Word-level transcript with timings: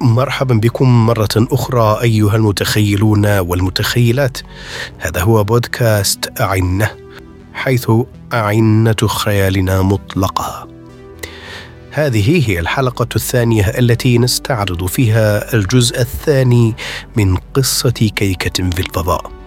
مرحبا 0.00 0.54
بكم 0.54 1.06
مرة 1.06 1.28
أخرى 1.36 1.98
أيها 2.02 2.36
المتخيلون 2.36 3.38
والمتخيلات. 3.38 4.38
هذا 4.98 5.20
هو 5.22 5.44
بودكاست 5.44 6.40
أعنة 6.40 6.90
حيث 7.52 7.90
أعنة 8.32 8.96
خيالنا 9.06 9.82
مطلقة. 9.82 10.68
هذه 11.90 12.50
هي 12.50 12.60
الحلقة 12.60 13.08
الثانية 13.16 13.68
التي 13.78 14.18
نستعرض 14.18 14.86
فيها 14.86 15.54
الجزء 15.54 16.00
الثاني 16.00 16.74
من 17.16 17.36
قصة 17.54 17.90
كيكة 17.90 18.70
في 18.70 18.80
الفضاء. 18.80 19.37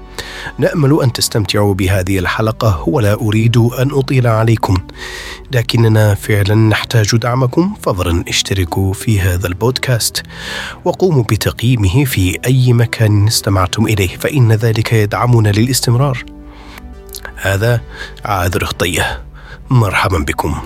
نأمل 0.57 0.99
أن 1.03 1.13
تستمتعوا 1.13 1.73
بهذه 1.73 2.19
الحلقة 2.19 2.89
ولا 2.89 3.13
أريد 3.13 3.57
أن 3.57 3.91
أطيل 3.91 4.27
عليكم. 4.27 4.77
لكننا 5.51 6.15
فعلا 6.15 6.55
نحتاج 6.55 7.15
دعمكم. 7.15 7.73
فضلا 7.81 8.23
اشتركوا 8.27 8.93
في 8.93 9.19
هذا 9.19 9.47
البودكاست 9.47 10.23
وقوموا 10.85 11.23
بتقييمه 11.23 12.05
في 12.05 12.39
أي 12.45 12.73
مكان 12.73 13.27
استمعتم 13.27 13.85
إليه 13.85 14.17
فإن 14.17 14.51
ذلك 14.51 14.93
يدعمنا 14.93 15.49
للاستمرار. 15.49 16.25
هذا 17.35 17.81
عاذر 18.25 18.65
خطيه 18.65 19.23
مرحبا 19.69 20.19
بكم. 20.19 20.61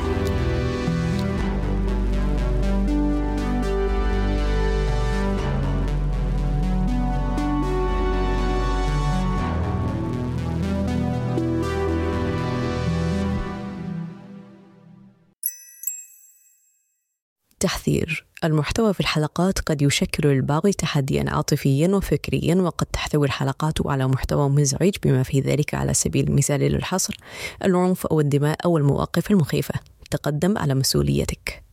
تحذير. 17.66 18.26
المحتوى 18.44 18.94
في 18.94 19.00
الحلقات 19.00 19.60
قد 19.60 19.82
يشكل 19.82 20.28
للبعض 20.28 20.70
تحديا 20.70 21.26
عاطفيا 21.28 21.88
وفكريا 21.88 22.56
وقد 22.56 22.86
تحتوي 22.86 23.28
الحلقات 23.28 23.88
على 23.88 24.08
محتوى 24.08 24.50
مزعج 24.50 24.94
بما 25.04 25.24
في 25.24 25.40
ذلك 25.40 25.74
على 25.74 25.94
سبيل 25.94 26.28
المثال 26.28 26.60
للحصر 26.60 27.18
العنف 27.64 28.06
أو 28.06 28.20
الدماء 28.20 28.58
أو 28.66 28.78
المواقف 28.78 29.32
المخيفة. 29.32 29.80
تقدم 30.12 30.58
على 30.58 30.76
مسؤوليتك. 30.76 31.64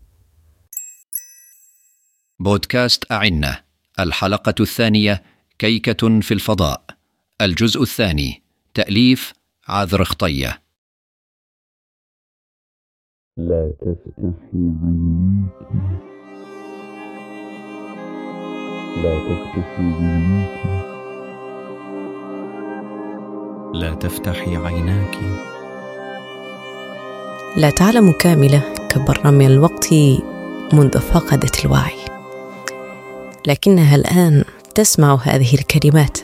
بودكاست 2.40 3.12
أعنة. 3.12 3.60
الحلقة 4.00 4.54
الثانية 4.60 5.22
كيكة 5.58 6.20
في 6.20 6.34
الفضاء. 6.34 6.84
الجزء 7.40 7.82
الثاني 7.82 8.42
تأليف 8.74 9.32
عذر 9.68 10.04
خطية. 10.04 10.61
لا 13.36 13.72
تفتحي 13.80 14.54
عينيك. 14.54 15.52
لا 19.02 19.14
تفتحي 19.18 19.82
عينيك 19.82 20.50
لا 23.74 23.94
تفتحي 23.94 24.56
عيناك. 24.56 25.18
لا 27.56 27.70
تعلم 27.70 28.12
كاملة 28.20 28.62
كبر 28.88 29.30
من 29.30 29.46
الوقت 29.46 29.94
منذ 30.72 30.98
فقدت 30.98 31.64
الوعي. 31.64 31.98
لكنها 33.46 33.96
الآن 33.96 34.44
تسمع 34.74 35.18
هذه 35.22 35.54
الكلمات. 35.54 36.18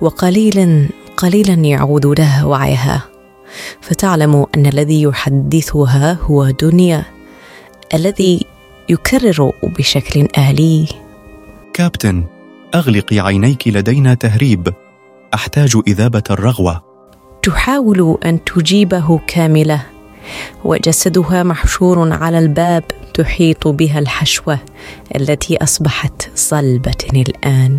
وقليلا 0.00 0.88
قليلا 1.16 1.54
يعود 1.54 2.06
لها 2.06 2.44
وعيها. 2.44 3.13
فتعلم 3.80 4.46
أن 4.56 4.66
الذي 4.66 5.02
يحدثها 5.02 6.18
هو 6.22 6.50
دنيا 6.50 7.04
الذي 7.94 8.46
يكرر 8.88 9.52
بشكل 9.62 10.28
آلي. 10.38 10.86
كابتن 11.72 12.24
أغلقي 12.74 13.18
عينيك 13.20 13.68
لدينا 13.68 14.14
تهريب. 14.14 14.74
أحتاج 15.34 15.76
إذابة 15.86 16.22
الرغوة. 16.30 16.82
تحاول 17.42 18.18
أن 18.24 18.44
تجيبه 18.44 19.20
كاملة 19.26 19.82
وجسدها 20.64 21.42
محشور 21.42 22.12
على 22.12 22.38
الباب 22.38 22.84
تحيط 23.14 23.68
بها 23.68 23.98
الحشوة 23.98 24.58
التي 25.16 25.56
أصبحت 25.56 26.30
صلبة 26.34 27.04
الآن. 27.12 27.78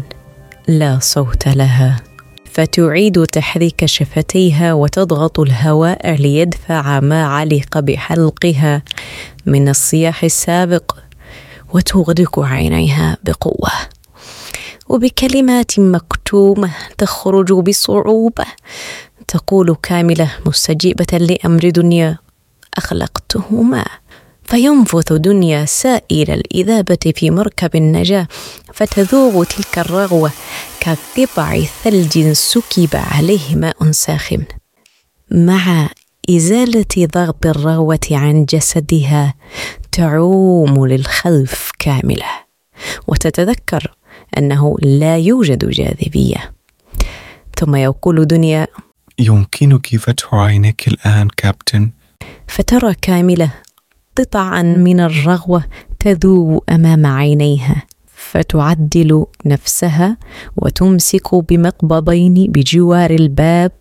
لا 0.67 0.99
صوت 1.01 1.47
لها. 1.47 2.14
فتعيد 2.55 3.25
تحريك 3.27 3.85
شفتيها 3.85 4.73
وتضغط 4.73 5.39
الهواء 5.39 6.16
ليدفع 6.16 6.99
ما 6.99 7.25
علق 7.25 7.79
بحلقها 7.79 8.83
من 9.45 9.69
الصياح 9.69 10.23
السابق 10.23 10.95
وتغلق 11.73 12.39
عينيها 12.39 13.17
بقوة. 13.23 13.71
وبكلمات 14.89 15.79
مكتومة 15.79 16.71
تخرج 16.97 17.53
بصعوبة 17.53 18.45
تقول 19.27 19.75
كاملة 19.83 20.31
مستجيبة 20.45 21.17
لأمر 21.17 21.69
دنيا 21.69 22.17
أخلقتهما. 22.77 23.85
فينفث 24.45 25.13
دنيا 25.13 25.66
سائل 25.66 26.31
الإذابة 26.31 27.13
في 27.16 27.31
مركب 27.31 27.75
النجاة 27.75 28.28
فتذوب 28.73 29.44
تلك 29.44 29.79
الرغوة 29.79 30.31
كقطع 30.79 31.59
ثلج 31.83 32.31
سكب 32.31 32.89
عليه 32.94 33.55
ماء 33.55 33.91
ساخن. 33.91 34.44
مع 35.31 35.89
إزالة 36.29 36.85
ضغط 36.97 37.45
الرغوة 37.45 38.07
عن 38.11 38.45
جسدها 38.45 39.34
تعوم 39.91 40.88
للخلف 40.88 41.72
كاملة. 41.79 42.45
وتتذكر 43.07 43.95
أنه 44.38 44.75
لا 44.81 45.17
يوجد 45.17 45.69
جاذبية. 45.69 46.53
ثم 47.59 47.75
يقول 47.75 48.28
دنيا 48.28 48.67
يمكنك 49.19 49.95
فتح 49.95 50.34
عينك 50.34 50.88
الآن 50.88 51.28
كابتن. 51.38 51.91
فترى 52.47 52.94
كاملة 53.01 53.51
قطعا 54.15 54.61
من 54.61 54.99
الرغوة 54.99 55.63
تذوب 55.99 56.63
أمام 56.69 57.05
عينيها 57.05 57.83
فتعدل 58.07 59.25
نفسها 59.45 60.17
وتمسك 60.57 61.35
بمقبضين 61.35 62.33
بجوار 62.51 63.11
الباب 63.11 63.71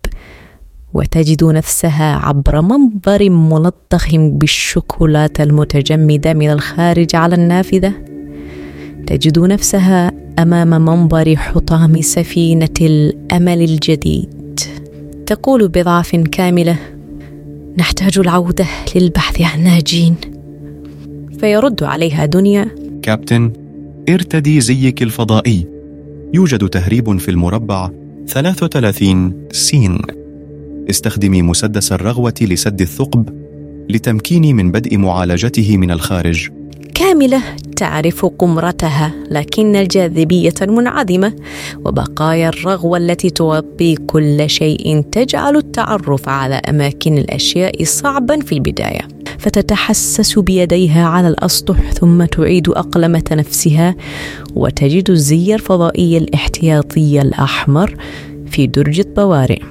وتجد 0.93 1.43
نفسها 1.43 2.15
عبر 2.15 2.61
منظر 2.61 3.29
ملطخ 3.29 4.15
بالشوكولاتة 4.15 5.43
المتجمدة 5.43 6.33
من 6.33 6.51
الخارج 6.51 7.15
على 7.15 7.35
النافذة. 7.35 7.93
تجد 9.07 9.39
نفسها 9.39 10.11
أمام 10.39 10.67
منظر 10.67 11.35
حطام 11.35 12.01
سفينة 12.01 12.77
الأمل 12.81 13.61
الجديد. 13.61 14.59
تقول 15.25 15.67
بضعف 15.67 16.15
كاملة 16.15 16.77
نحتاج 17.77 18.19
العودة 18.19 18.65
للبحث 18.95 19.41
عن 19.41 19.63
ناجين. 19.63 20.15
فيرد 21.39 21.83
عليها 21.83 22.25
دنيا. 22.25 22.75
كابتن 23.01 23.51
ارتدي 24.09 24.61
زيك 24.61 25.03
الفضائي. 25.03 25.67
يوجد 26.33 26.69
تهريب 26.69 27.17
في 27.17 27.31
المربع 27.31 27.89
33 28.27 29.33
سين. 29.51 29.97
استخدمي 30.89 31.41
مسدس 31.41 31.91
الرغوة 31.91 32.33
لسد 32.41 32.81
الثقب 32.81 33.29
لتمكيني 33.89 34.53
من 34.53 34.71
بدء 34.71 34.97
معالجته 34.97 35.77
من 35.77 35.91
الخارج. 35.91 36.49
كاملة 36.95 37.41
تعرف 37.77 38.25
قمرتها 38.25 39.13
لكن 39.31 39.75
الجاذبية 39.75 40.53
المنعدمة 40.61 41.33
وبقايا 41.85 42.49
الرغوة 42.49 42.97
التي 42.97 43.29
تغطي 43.29 43.95
كل 43.95 44.49
شيء 44.49 45.01
تجعل 45.11 45.57
التعرف 45.57 46.29
على 46.29 46.55
أماكن 46.55 47.17
الأشياء 47.17 47.83
صعبا 47.83 48.39
في 48.39 48.51
البداية. 48.51 49.07
فتتحسس 49.39 50.39
بيديها 50.39 51.07
على 51.07 51.27
الأسطح 51.27 51.91
ثم 51.91 52.25
تعيد 52.25 52.69
أقلمة 52.69 53.23
نفسها 53.31 53.95
وتجد 54.55 55.09
الزي 55.09 55.55
الفضائي 55.55 56.17
الاحتياطي 56.17 57.21
الأحمر 57.21 57.95
في 58.47 58.67
درج 58.67 58.99
الطوارئ 58.99 59.61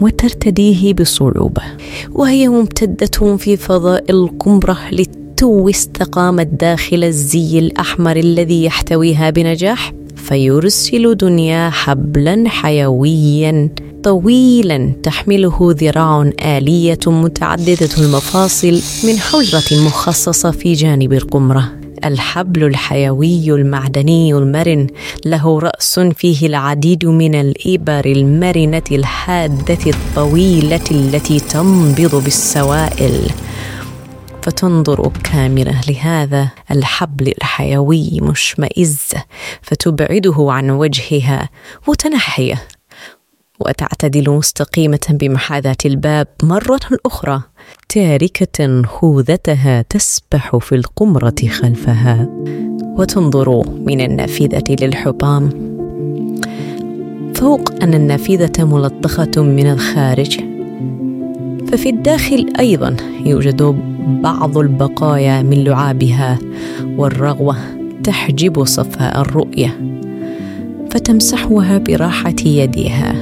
وترتديه 0.00 0.94
بصعوبة 0.94 1.62
وهي 2.10 2.48
ممتدة 2.48 3.36
في 3.36 3.56
فضاء 3.56 4.04
القمرة 4.10 4.78
للت 4.92 5.21
تو 5.42 5.68
استقامت 5.68 6.46
داخل 6.46 7.04
الزي 7.04 7.58
الأحمر 7.58 8.16
الذي 8.16 8.64
يحتويها 8.64 9.30
بنجاح 9.30 9.92
فيرسل 10.16 11.14
دنيا 11.14 11.70
حبلا 11.70 12.48
حيويا 12.48 13.68
طويلا 14.04 14.92
تحمله 15.02 15.56
ذراع 15.60 16.30
آلية 16.44 16.98
متعددة 17.06 17.88
المفاصل 17.98 18.80
من 19.04 19.18
حجرة 19.18 19.84
مخصصة 19.86 20.50
في 20.50 20.72
جانب 20.72 21.12
القمرة. 21.12 21.72
الحبل 22.04 22.64
الحيوي 22.64 23.52
المعدني 23.52 24.34
المرن 24.34 24.86
له 25.26 25.58
رأس 25.58 26.00
فيه 26.00 26.46
العديد 26.46 27.06
من 27.06 27.34
الإبر 27.34 28.06
المرنة 28.06 28.82
الحادة 28.92 29.78
الطويلة 29.86 30.90
التي 30.90 31.40
تنبض 31.40 32.24
بالسوائل. 32.24 33.30
فتنظر 34.42 35.12
كاملة 35.24 35.80
لهذا 35.88 36.48
الحبل 36.70 37.32
الحيوي 37.38 38.20
مشمئزة 38.22 39.24
فتبعده 39.62 40.34
عن 40.38 40.70
وجهها 40.70 41.48
متنحية. 41.88 42.62
وتعتدل 43.60 44.30
مستقيمة 44.30 45.06
بمحاذاة 45.10 45.76
الباب 45.84 46.26
مرة 46.42 46.80
أخرى 47.06 47.42
تاركة 47.88 48.82
خوذتها 48.82 49.82
تسبح 49.82 50.56
في 50.56 50.74
القمرة 50.74 51.34
خلفها. 51.50 52.28
وتنظر 52.98 53.62
من 53.68 54.00
النافذة 54.00 54.76
للحطام. 54.80 55.48
فوق 57.34 57.82
أن 57.82 57.94
النافذة 57.94 58.64
ملطخة 58.64 59.42
من 59.42 59.66
الخارج. 59.66 60.51
ففي 61.72 61.88
الداخل 61.88 62.46
أيضا 62.60 62.96
يوجد 63.24 63.76
بعض 64.22 64.58
البقايا 64.58 65.42
من 65.42 65.64
لعابها 65.64 66.38
والرغوة 66.96 67.56
تحجب 68.04 68.64
صفاء 68.64 69.20
الرؤية 69.20 69.80
فتمسحها 70.90 71.78
براحة 71.78 72.34
يدها 72.44 73.14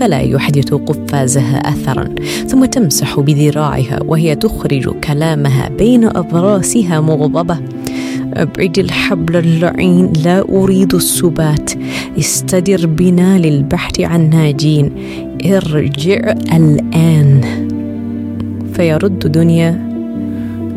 فلا 0.00 0.20
يحدث 0.20 0.74
قفازها 0.74 1.56
اثرا 1.56 2.08
ثم 2.46 2.64
تمسح 2.64 3.20
بذراعها 3.20 3.98
وهي 4.06 4.34
تخرج 4.34 4.88
كلامها 4.88 5.68
بين 5.78 6.04
اضراسها 6.04 7.00
مغضبة. 7.00 7.58
أبعد 8.34 8.78
الحبل 8.78 9.36
اللعين 9.36 10.12
لا 10.24 10.48
أريد 10.48 10.94
السبات. 10.94 11.70
استدر 12.18 12.86
بنا 12.86 13.38
للبحث 13.38 14.00
عن 14.00 14.30
ناجين. 14.30 14.92
ارجع 15.44 16.32
الآن. 16.52 17.67
فيرد 18.78 19.18
دنيا. 19.18 19.70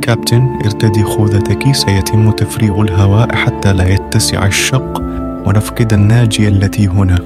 كابتن 0.01 0.59
ارتدي 0.65 1.03
خوذتك 1.03 1.71
سيتم 1.71 2.31
تفريغ 2.31 2.81
الهواء 2.81 3.35
حتى 3.35 3.73
لا 3.73 3.93
يتسع 3.93 4.45
الشق 4.45 5.01
ونفقد 5.47 5.93
الناجية 5.93 6.47
التي 6.47 6.87
هنا. 6.87 7.19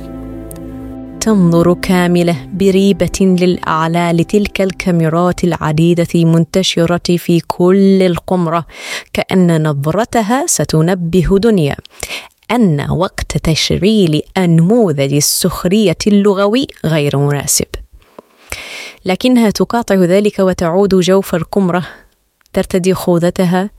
تنظر 1.19 1.73
كاملة 1.73 2.35
بريبة 2.53 3.19
للأعلى 3.21 4.11
لتلك 4.13 4.61
الكاميرات 4.61 5.43
العديدة 5.43 6.07
المنتشرة 6.15 7.17
في 7.17 7.39
كل 7.47 8.01
القمرة 8.01 8.65
كأن 9.13 9.67
نظرتها 9.67 10.45
ستنبه 10.47 11.39
دنيا. 11.39 11.75
أن 12.51 12.89
وقت 12.89 13.37
تشغيل 13.37 14.21
أنموذج 14.37 15.13
السخرية 15.13 15.97
اللغوي 16.07 16.67
غير 16.85 17.17
مناسب. 17.17 17.65
لكنها 19.05 19.49
تقاطع 19.49 19.95
ذلك 19.95 20.39
وتعود 20.39 20.95
جوف 20.95 21.35
القمرة 21.35 21.83
ترتدي 22.53 22.93
خوذتها 22.93 23.69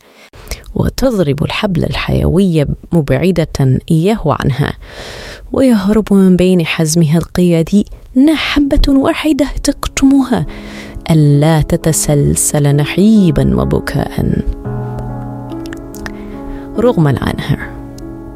وتضرب 0.74 1.44
الحبل 1.44 1.84
الحيوي 1.84 2.66
مبعدة 2.92 3.78
إياه 3.90 4.20
عنها 4.26 4.72
ويهرب 5.52 6.12
من 6.12 6.36
بين 6.36 6.66
حزمها 6.66 7.18
القيادي 7.18 7.86
حبة 8.36 8.82
واحدة 8.88 9.46
تكتمها 9.62 10.46
ألا 11.10 11.62
تتسلسل 11.62 12.76
نحيبا 12.76 13.62
وبكاء. 13.62 14.42
رغم 16.78 17.08
عنها 17.08 17.75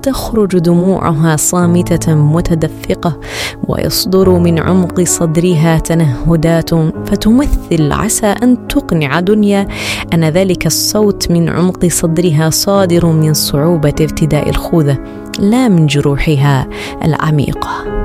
تخرج 0.03 0.59
دموعها 0.59 1.37
صامتة 1.37 2.15
متدفقة 2.15 3.21
ويصدر 3.69 4.31
من 4.31 4.59
عمق 4.59 5.01
صدرها 5.01 5.79
تنهدات 5.79 6.71
فتمثل 7.07 7.93
عسى 7.93 8.27
أن 8.27 8.69
تقنع 8.69 9.21
دنيا 9.21 9.67
أن 10.15 10.25
ذلك 10.25 10.67
الصوت 10.67 11.31
من 11.31 11.49
عمق 11.49 11.87
صدرها 11.87 12.51
صادر 12.51 13.07
من 13.07 13.35
صعوبة 13.35 13.95
ارتداء 14.01 14.51
الخوذة 14.51 14.99
لا 15.39 15.69
من 15.69 15.87
جروحها 15.87 16.69
العميقة. 17.05 18.01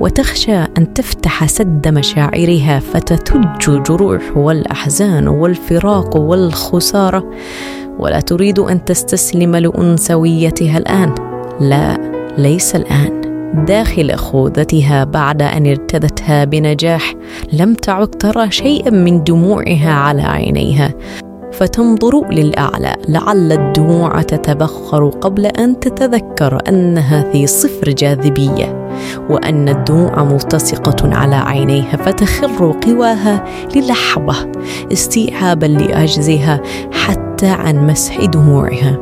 وتخشى 0.00 0.56
أن 0.56 0.94
تفتح 0.94 1.46
سد 1.46 1.88
مشاعرها 1.88 2.78
فتتج 2.78 3.68
الجروح 3.68 4.36
والأحزان 4.36 5.28
والفراق 5.28 6.16
والخسارة 6.16 7.30
ولا 7.98 8.20
تريد 8.20 8.58
أن 8.58 8.84
تستسلم 8.84 9.56
لأنثويتها 9.56 10.78
الآن. 10.78 11.14
لا 11.60 11.98
ليس 12.38 12.76
الآن. 12.76 13.20
داخل 13.68 14.16
خوذتها 14.16 15.04
بعد 15.04 15.42
أن 15.42 15.66
ارتدتها 15.66 16.44
بنجاح 16.44 17.14
لم 17.52 17.74
تعد 17.74 18.08
ترى 18.08 18.50
شيئا 18.50 18.90
من 18.90 19.24
دموعها 19.24 19.92
على 19.92 20.22
عينيها. 20.22 20.94
فتنظر 21.52 22.30
للأعلى 22.30 22.96
لعل 23.08 23.52
الدموع 23.52 24.22
تتبخر 24.22 25.08
قبل 25.08 25.46
أن 25.46 25.80
تتذكر 25.80 26.58
أنها 26.68 27.32
في 27.32 27.46
صفر 27.46 27.90
جاذبية 27.90 28.88
وأن 29.30 29.68
الدموع 29.68 30.24
ملتصقة 30.24 31.14
على 31.16 31.36
عينيها 31.36 31.96
فتخر 31.96 32.72
قواها 32.86 33.44
للحظة 33.76 34.52
استيعابا 34.92 35.66
لأجزها 35.66 36.60
حتى 36.92 37.25
عن 37.44 37.86
مسح 37.86 38.24
دموعها. 38.24 38.98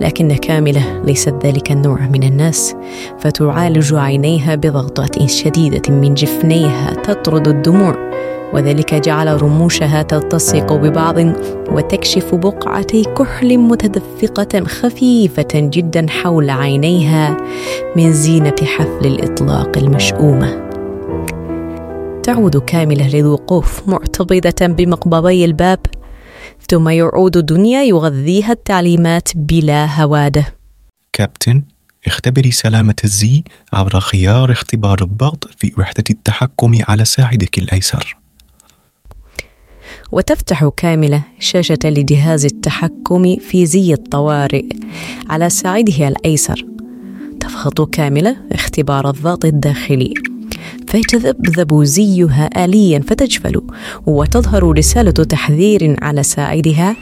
لكن 0.00 0.34
كاملة 0.34 1.02
ليست 1.04 1.34
ذلك 1.44 1.72
النوع 1.72 2.00
من 2.00 2.22
الناس 2.22 2.74
فتعالج 3.18 3.94
عينيها 3.94 4.54
بضغطات 4.54 5.26
شديدة 5.30 5.94
من 5.94 6.14
جفنيها 6.14 6.94
تطرد 6.94 7.48
الدموع 7.48 8.10
وذلك 8.54 8.94
جعل 8.94 9.42
رموشها 9.42 10.02
تلتصق 10.02 10.72
ببعض 10.72 11.16
وتكشف 11.72 12.34
بقعتي 12.34 13.02
كحل 13.02 13.58
متدفقة 13.58 14.64
خفيفة 14.64 15.48
جدا 15.54 16.06
حول 16.08 16.50
عينيها 16.50 17.36
من 17.96 18.12
زينة 18.12 18.56
حفل 18.62 19.06
الإطلاق 19.06 19.78
المشؤومة. 19.78 20.70
تعود 22.22 22.56
كاملة 22.56 23.08
للوقوف 23.08 23.88
معتضدة 23.88 24.66
بمقبضي 24.66 25.44
الباب 25.44 25.78
ثم 26.70 26.88
يعود 26.88 27.46
دنيا 27.46 27.82
يغذيها 27.82 28.52
التعليمات 28.52 29.28
بلا 29.34 30.02
هواده 30.02 30.54
كابتن 31.12 31.62
اختبري 32.06 32.50
سلامة 32.50 32.94
الزي 33.04 33.44
عبر 33.72 34.00
خيار 34.00 34.52
اختبار 34.52 35.02
الضغط 35.02 35.50
في 35.56 35.72
وحدة 35.78 36.04
التحكم 36.10 36.78
على 36.88 37.04
ساعدك 37.04 37.58
الأيسر. 37.58 38.16
وتفتح 40.12 40.68
كاملة 40.76 41.22
شاشة 41.38 41.78
لجهاز 41.84 42.44
التحكم 42.44 43.36
في 43.36 43.66
زي 43.66 43.92
الطوارئ 43.92 44.66
على 45.28 45.50
ساعدها 45.50 46.08
الأيسر. 46.08 46.66
تفحط 47.40 47.80
كاملة 47.80 48.36
اختبار 48.52 49.10
الضغط 49.10 49.44
الداخلي. 49.44 50.14
فيتذبذب 50.88 51.82
زيها 51.82 52.64
آليا 52.64 52.98
فتجفل 52.98 53.60
وتظهر 54.06 54.78
رسالة 54.78 55.10
تحذير 55.10 55.96
على 56.02 56.22
ساعدها. 56.22 56.96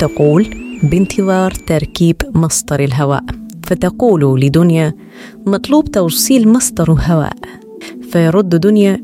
تقول 0.00 0.46
بانتظار 0.82 1.50
تركيب 1.50 2.16
مصدر 2.34 2.80
الهواء. 2.80 3.24
فتقول 3.62 4.40
لدنيا 4.40 4.94
مطلوب 5.46 5.90
توصيل 5.90 6.48
مصدر 6.48 6.92
هواء 6.92 7.36
فيرد 8.10 8.48
دنيا 8.48 9.00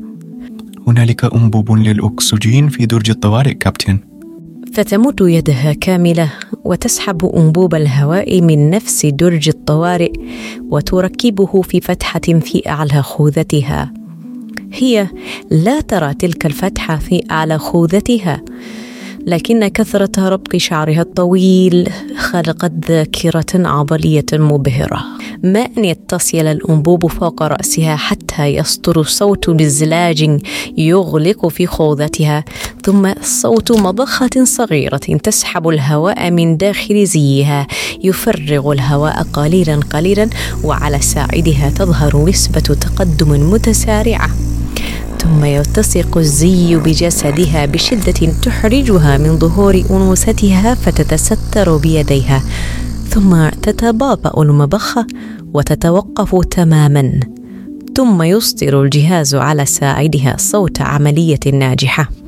هنالك 0.87 1.33
أنبوب 1.33 1.71
للأكسجين 1.71 2.69
في 2.69 2.85
درج 2.85 3.09
الطوارئ 3.09 3.53
كابتن. 3.53 3.99
فتمد 4.73 5.21
يدها 5.21 5.73
كاملة 5.73 6.31
وتسحب 6.65 7.25
أنبوب 7.25 7.75
الهواء 7.75 8.41
من 8.41 8.69
نفس 8.69 9.05
درج 9.05 9.49
الطوارئ 9.49 10.11
وتركبه 10.69 11.61
في 11.61 11.81
فتحة 11.81 12.19
في 12.19 12.69
أعلى 12.69 13.01
خوذتها. 13.01 13.93
هي 14.73 15.07
لا 15.51 15.81
ترى 15.81 16.13
تلك 16.13 16.45
الفتحة 16.45 16.97
في 16.97 17.23
أعلى 17.31 17.59
خوذتها 17.59 18.41
لكن 19.27 19.67
كثرة 19.67 20.29
ربط 20.29 20.55
شعرها 20.55 21.01
الطويل 21.01 21.89
خلقت 22.17 22.71
ذاكرة 22.87 23.45
عضلية 23.53 24.25
مبهرة. 24.33 25.03
ما 25.43 25.59
أن 25.77 25.85
يتصل 25.85 26.37
الأنبوب 26.37 27.07
فوق 27.07 27.43
رأسها 27.43 27.95
حتى 27.95 28.45
يصدر 28.45 29.03
صوت 29.03 29.49
نزلاج 29.49 30.41
يغلق 30.77 31.47
في 31.47 31.67
خوذتها 31.67 32.45
ثم 32.83 33.13
صوت 33.21 33.71
مضخة 33.71 34.43
صغيرة 34.43 34.97
تسحب 34.97 35.69
الهواء 35.69 36.31
من 36.31 36.57
داخل 36.57 37.05
زيها 37.05 37.67
يفرغ 38.03 38.71
الهواء 38.71 39.23
قليلا 39.33 39.75
قليلا 39.75 40.29
وعلى 40.63 40.99
ساعدها 40.99 41.69
تظهر 41.69 42.29
نسبة 42.29 42.59
تقدم 42.59 43.51
متسارعة. 43.53 44.29
ثم 45.23 45.45
يلتصق 45.45 46.17
الزي 46.17 46.75
بجسدها 46.75 47.65
بشدة 47.65 48.31
تحرجها 48.41 49.17
من 49.17 49.39
ظهور 49.39 49.83
أنوثتها 49.91 50.75
فتتستر 50.75 51.77
بيديها 51.77 52.43
ثم 53.09 53.49
تتباطأ 53.49 54.41
المبخة 54.41 55.07
وتتوقف 55.53 56.35
تماما 56.51 57.19
ثم 57.95 58.21
يصدر 58.21 58.81
الجهاز 58.83 59.35
على 59.35 59.65
ساعدها 59.65 60.35
صوت 60.37 60.81
عملية 60.81 61.39
ناجحة. 61.53 62.22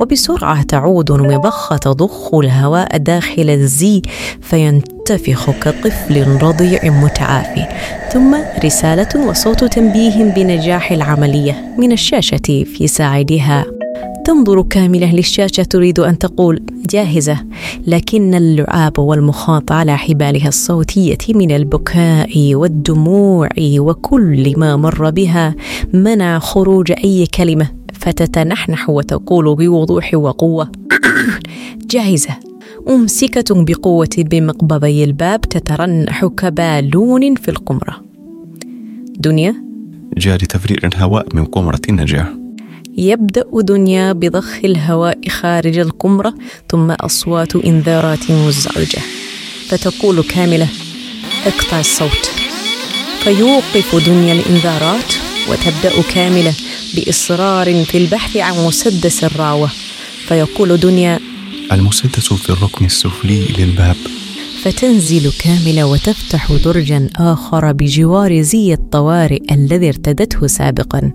وبسرعة 0.00 0.62
تعود 0.62 1.10
المضخة 1.10 1.76
تضخ 1.76 2.34
الهواء 2.34 2.96
داخل 2.96 3.50
الزي 3.50 4.02
فينتفخ 4.40 5.50
كطفل 5.50 6.42
رضيع 6.42 6.80
متعافي. 6.84 7.66
ثم 8.12 8.36
رسالة 8.64 9.28
وصوت 9.28 9.64
تنبيه 9.64 10.24
بنجاح 10.24 10.92
العملية 10.92 11.74
من 11.78 11.92
الشاشة 11.92 12.64
في 12.64 12.86
ساعدها. 12.86 13.64
تنظر 14.24 14.62
كاملة 14.62 15.14
للشاشة 15.14 15.62
تريد 15.62 16.00
أن 16.00 16.18
تقول 16.18 16.62
جاهزة 16.90 17.38
لكن 17.86 18.34
اللعاب 18.34 18.98
والمخاط 18.98 19.72
على 19.72 19.98
حبالها 19.98 20.48
الصوتية 20.48 21.18
من 21.28 21.50
البكاء 21.50 22.54
والدموع 22.54 23.48
وكل 23.60 24.54
ما 24.56 24.76
مر 24.76 25.10
بها 25.10 25.54
منع 25.92 26.38
خروج 26.38 26.92
أي 27.04 27.26
كلمة. 27.26 27.81
فتتنحنح 28.02 28.90
وتقول 28.90 29.56
بوضوح 29.56 30.14
وقوة. 30.14 30.72
جاهزة. 31.90 32.36
ممسكة 32.86 33.64
بقوة 33.64 34.08
بمقبضي 34.18 35.04
الباب 35.04 35.40
تترنح 35.40 36.26
كبالون 36.26 37.34
في 37.34 37.50
القمرة. 37.50 38.02
دنيا. 39.16 39.54
جاري 40.18 40.46
تفريغ 40.46 40.78
الهواء 40.84 41.26
من 41.34 41.44
قمرة 41.44 41.80
النجاح. 41.88 42.28
يبدأ 42.96 43.44
دنيا 43.54 44.12
بضخ 44.12 44.58
الهواء 44.64 45.28
خارج 45.28 45.78
القمرة 45.78 46.34
ثم 46.70 46.90
أصوات 46.90 47.56
إنذارات 47.56 48.30
مزعجة. 48.30 49.02
فتقول 49.68 50.22
كاملة 50.22 50.68
اقطع 51.46 51.80
الصوت. 51.80 52.30
فيوقف 53.24 54.08
دنيا 54.08 54.32
الإنذارات. 54.32 55.21
وتبدأ 55.50 56.02
كاملة 56.14 56.54
بإصرار 56.94 57.84
في 57.84 57.98
البحث 57.98 58.36
عن 58.36 58.66
مسدس 58.66 59.24
الراوة. 59.24 59.70
فيقول 60.28 60.76
دنيا 60.76 61.18
المسدس 61.72 62.32
في 62.32 62.50
الركن 62.50 62.84
السفلي 62.84 63.46
للباب. 63.58 63.96
فتنزل 64.62 65.32
كاملة 65.44 65.86
وتفتح 65.86 66.52
درجا 66.64 67.08
آخر 67.16 67.72
بجوار 67.72 68.42
زي 68.42 68.72
الطوارئ 68.72 69.54
الذي 69.54 69.88
ارتدته 69.88 70.46
سابقا. 70.46 71.12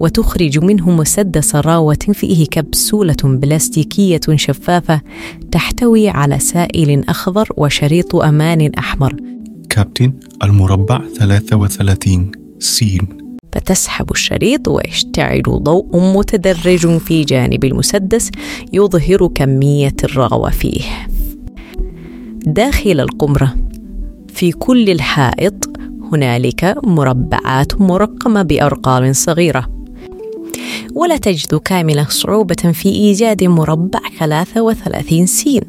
وتخرج 0.00 0.58
منه 0.58 0.90
مسدس 0.90 1.56
راوة 1.56 2.06
فيه 2.12 2.46
كبسولة 2.46 3.16
بلاستيكية 3.24 4.20
شفافة 4.34 5.00
تحتوي 5.52 6.08
على 6.08 6.38
سائل 6.38 7.04
أخضر 7.08 7.48
وشريط 7.56 8.16
أمان 8.16 8.70
أحمر. 8.78 9.16
كابتن 9.70 10.12
المربع 10.42 11.00
33 11.18 12.32
سين. 12.58 13.23
فتسحب 13.54 14.10
الشريط 14.10 14.68
ويشتعل 14.68 15.42
ضوء 15.42 16.00
متدرج 16.16 16.98
في 16.98 17.24
جانب 17.24 17.64
المسدس 17.64 18.30
يظهر 18.72 19.26
كمية 19.26 19.96
الرغوة 20.04 20.50
فيه. 20.50 20.82
داخل 22.46 23.00
القمرة 23.00 23.54
في 24.34 24.52
كل 24.52 24.90
الحائط 24.90 25.70
هنالك 26.12 26.76
مربعات 26.84 27.80
مرقمة 27.80 28.42
بأرقام 28.42 29.12
صغيرة. 29.12 29.70
ولا 30.94 31.16
تجد 31.16 31.54
كاملة 31.54 32.06
صعوبة 32.08 32.72
في 32.72 32.88
إيجاد 32.88 33.44
مربع 33.44 34.00
33 34.18 35.26
سين. 35.26 35.62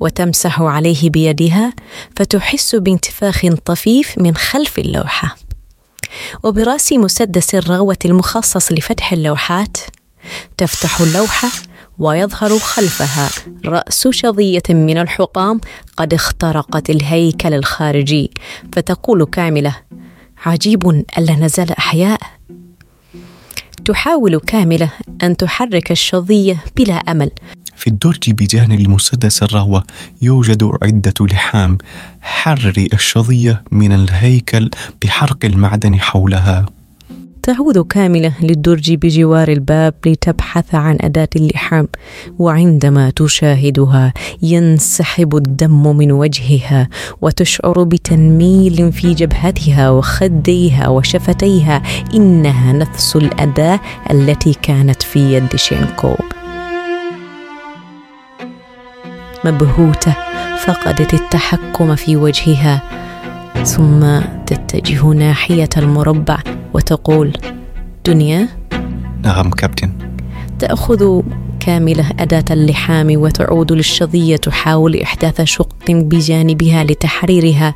وتمسح 0.00 0.62
عليه 0.62 1.10
بيدها 1.10 1.72
فتحس 2.16 2.74
بانتفاخ 2.74 3.46
طفيف 3.64 4.14
من 4.18 4.34
خلف 4.34 4.78
اللوحة. 4.78 5.43
وبراس 6.42 6.92
مسدس 6.92 7.54
الرغوة 7.54 7.98
المخصص 8.04 8.72
لفتح 8.72 9.12
اللوحات. 9.12 9.76
تفتح 10.56 11.00
اللوحة 11.00 11.48
ويظهر 11.98 12.58
خلفها 12.58 13.30
رأس 13.66 14.08
شظية 14.08 14.62
من 14.70 14.98
الحطام 14.98 15.60
قد 15.96 16.14
اخترقت 16.14 16.90
الهيكل 16.90 17.54
الخارجي 17.54 18.30
فتقول 18.72 19.24
كاملة 19.24 19.76
عجيب 20.46 21.04
ألا 21.18 21.34
نزال 21.34 21.70
أحياء. 21.72 22.20
تحاول 23.84 24.40
كاملة 24.40 24.90
أن 25.22 25.36
تحرك 25.36 25.90
الشظية 25.90 26.64
بلا 26.76 26.94
أمل. 26.94 27.30
في 27.76 27.86
الدرج 27.86 28.30
بجانب 28.30 28.80
المسدس 28.80 29.42
الرهوة 29.42 29.84
يوجد 30.22 30.70
عدة 30.82 31.14
لحام 31.20 31.78
حرري 32.20 32.88
الشظية 32.92 33.62
من 33.70 33.92
الهيكل 33.92 34.70
بحرق 35.02 35.44
المعدن 35.44 36.00
حولها. 36.00 36.66
تعود 37.42 37.78
كاملة 37.78 38.32
للدرج 38.42 38.94
بجوار 38.94 39.48
الباب 39.48 39.94
لتبحث 40.06 40.74
عن 40.74 40.98
أداة 41.00 41.28
اللحام 41.36 41.88
وعندما 42.38 43.10
تشاهدها 43.10 44.12
ينسحب 44.42 45.36
الدم 45.36 45.96
من 45.96 46.12
وجهها 46.12 46.88
وتشعر 47.22 47.82
بتنميل 47.82 48.92
في 48.92 49.14
جبهتها 49.14 49.90
وخديها 49.90 50.88
وشفتيها 50.88 51.82
إنها 52.14 52.72
نفس 52.72 53.16
الأداة 53.16 53.80
التي 54.10 54.54
كانت 54.62 55.02
في 55.02 55.34
يد 55.34 55.56
شينكوب. 55.56 56.43
مبهوتة 59.44 60.14
فقدت 60.64 61.14
التحكم 61.14 61.94
في 61.96 62.16
وجهها. 62.16 62.82
ثم 63.64 64.20
تتجه 64.46 65.06
ناحية 65.06 65.68
المربع 65.76 66.38
وتقول 66.74 67.32
دنيا؟ 68.06 68.48
نعم 69.22 69.50
كابتن. 69.50 69.92
تأخذ 70.58 71.22
كاملة 71.60 72.10
أداة 72.18 72.44
اللحام 72.50 73.08
وتعود 73.10 73.72
للشظية 73.72 74.36
تحاول 74.36 75.00
إحداث 75.00 75.40
شق 75.40 75.76
بجانبها 75.90 76.84
لتحريرها. 76.84 77.74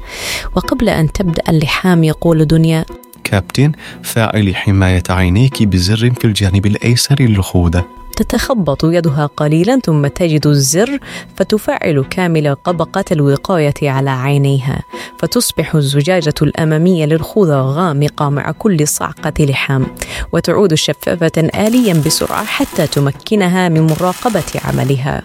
وقبل 0.57 0.89
أن 0.89 1.13
تبدأ 1.13 1.43
اللحام 1.49 2.05
يقول 2.05 2.45
دنيا؟ 2.45 2.85
كابتن 3.25 3.73
فاعلي 4.03 4.55
حماية 4.55 5.03
عينيك 5.11 5.63
بزر 5.63 6.11
في 6.11 6.25
الجانب 6.25 6.67
الأيسر 6.67 7.17
للخوذة. 7.21 7.98
تتخبط 8.17 8.85
يدها 8.85 9.27
قليلا 9.37 9.81
ثم 9.85 10.07
تجد 10.07 10.47
الزر 10.47 10.99
فتفعل 11.37 12.05
كامل 12.11 12.55
قبقة 12.55 13.05
الوقاية 13.13 13.75
على 13.83 14.11
عينيها 14.11 14.83
فتصبح 15.19 15.75
الزجاجة 15.75 16.35
الأمامية 16.43 17.05
للخوذة 17.05 17.61
غامقة 17.61 18.29
مع 18.29 18.51
كل 18.51 18.89
صعقة 18.89 19.45
لحام 19.45 19.87
وتعود 20.33 20.75
شفافة 20.75 21.67
آليا 21.67 22.03
بسرعة 22.07 22.45
حتى 22.45 22.87
تمكنها 22.87 23.69
من 23.69 23.81
مراقبة 23.81 24.45
عملها. 24.65 25.23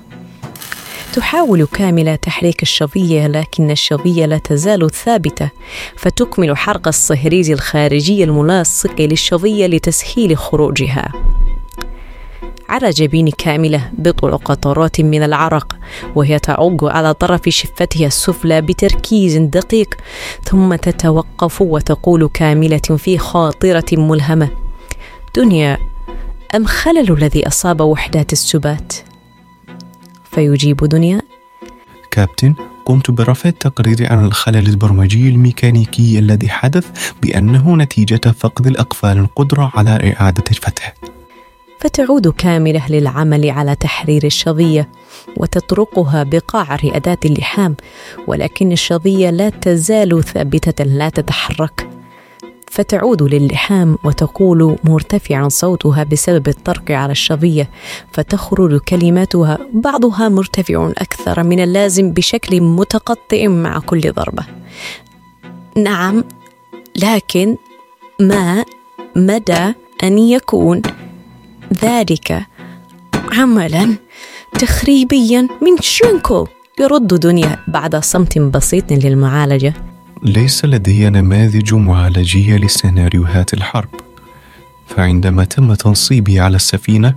تحاول 1.13 1.65
كاملة 1.65 2.15
تحريك 2.15 2.61
الشظية 2.61 3.27
لكن 3.27 3.71
الشظية 3.71 4.25
لا 4.25 4.37
تزال 4.37 4.91
ثابتة 4.91 5.49
فتكمل 5.95 6.57
حرق 6.57 6.87
الصهريج 6.87 7.51
الخارجي 7.51 8.23
الملاصق 8.23 9.01
للشظية 9.01 9.67
لتسهيل 9.67 10.37
خروجها. 10.37 11.11
على 12.69 12.89
جبين 12.89 13.29
كاملة 13.29 13.91
بضع 13.97 14.35
قطرات 14.35 15.01
من 15.01 15.23
العرق 15.23 15.77
وهي 16.15 16.39
تعض 16.39 16.85
على 16.85 17.13
طرف 17.13 17.49
شفتها 17.49 18.07
السفلى 18.07 18.61
بتركيز 18.61 19.37
دقيق 19.37 19.95
ثم 20.43 20.75
تتوقف 20.75 21.61
وتقول 21.61 22.29
كاملة 22.33 22.97
في 22.97 23.17
خاطرة 23.17 23.85
ملهمة 23.91 24.49
دنيا 25.35 25.77
أم 26.55 26.65
خلل 26.65 27.11
الذي 27.11 27.47
أصاب 27.47 27.81
وحدات 27.81 28.33
السبات؟ 28.33 28.93
فيجيب 30.31 30.77
دنيا 30.77 31.21
كابتن 32.11 32.55
قمت 32.85 33.11
برفع 33.11 33.49
التقرير 33.49 34.13
عن 34.13 34.25
الخلل 34.25 34.67
البرمجي 34.67 35.29
الميكانيكي 35.29 36.19
الذي 36.19 36.49
حدث 36.49 37.11
بأنه 37.21 37.75
نتيجة 37.75 38.31
فقد 38.39 38.67
الأقفال 38.67 39.17
القدرة 39.17 39.71
على 39.75 40.13
إعادة 40.13 40.43
الفتح 40.51 40.93
فتعود 41.83 42.27
كاملة 42.27 42.87
للعمل 42.89 43.49
على 43.49 43.75
تحرير 43.75 44.23
الشظية 44.23 44.89
وتطرقها 45.37 46.23
بقعر 46.23 46.79
أداة 46.83 47.17
اللحام 47.25 47.75
ولكن 48.27 48.71
الشظية 48.71 49.29
لا 49.29 49.49
تزال 49.49 50.23
ثابتة 50.23 50.83
لا 50.83 51.09
تتحرك. 51.09 51.89
فتعود 52.71 53.23
للحام 53.23 53.97
وتقول 54.03 54.77
مرتفعا 54.83 55.49
صوتها 55.49 56.03
بسبب 56.03 56.47
الطرق 56.47 56.91
على 56.91 57.11
الشظية 57.11 57.69
فتخرج 58.11 58.79
كلماتها 58.79 59.57
بعضها 59.73 60.29
مرتفع 60.29 60.91
أكثر 60.97 61.43
من 61.43 61.59
اللازم 61.59 62.11
بشكل 62.11 62.61
متقطع 62.61 63.47
مع 63.47 63.79
كل 63.79 64.11
ضربة. 64.11 64.43
نعم 65.77 66.23
لكن 66.95 67.57
ما 68.19 68.65
مدى 69.15 69.73
أن 70.03 70.17
يكون؟ 70.17 70.81
ذلك 71.81 72.45
عملا 73.31 73.95
تخريبيا 74.59 75.41
من 75.41 75.77
شينكو 75.81 76.47
يرد 76.79 77.07
دنيا 77.07 77.57
بعد 77.67 77.95
صمت 77.95 78.39
بسيط 78.39 78.91
للمعالجة. 78.91 79.73
ليس 80.23 80.65
لدي 80.65 81.09
نماذج 81.09 81.73
معالجية 81.73 82.57
لسيناريوهات 82.57 83.53
الحرب. 83.53 83.89
فعندما 84.87 85.43
تم 85.43 85.73
تنصيبي 85.73 86.39
على 86.39 86.55
السفينة 86.55 87.15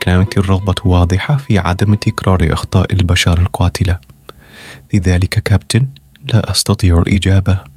كانت 0.00 0.38
الرغبة 0.38 0.74
واضحة 0.84 1.36
في 1.36 1.58
عدم 1.58 1.94
تكرار 1.94 2.52
أخطاء 2.52 2.92
البشر 2.92 3.40
القاتلة. 3.40 3.98
لذلك 4.94 5.28
كابتن 5.28 5.86
لا 6.32 6.50
أستطيع 6.50 6.98
الإجابة. 6.98 7.71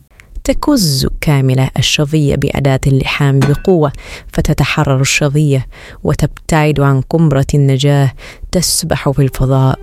تكز 0.46 1.08
كاملة 1.22 1.70
الشظية 1.78 2.36
بأداة 2.36 2.80
اللحام 2.88 3.40
بقوة 3.40 3.92
فتتحرر 4.34 5.02
الشظية 5.02 5.68
وتبتعد 6.04 6.80
عن 6.80 7.02
قمرة 7.02 7.46
النجاة 7.54 8.12
تسبح 8.52 9.10
في 9.10 9.22
الفضاء 9.22 9.80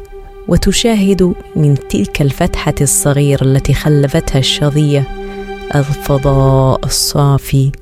وتشاهد 0.49 1.35
من 1.57 1.75
تلك 1.89 2.23
الفتحة 2.23 2.75
الصغيرة 2.81 3.45
التي 3.45 3.75
خلفتها 3.75 4.39
الشظية 4.39 5.05
الفضاء 5.75 6.85
الصافي. 6.85 7.73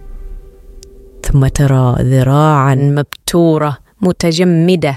ثم 1.23 1.47
ترى 1.47 1.97
ذراعا 2.01 2.75
مبتورة 2.75 3.79
متجمدة 4.03 4.97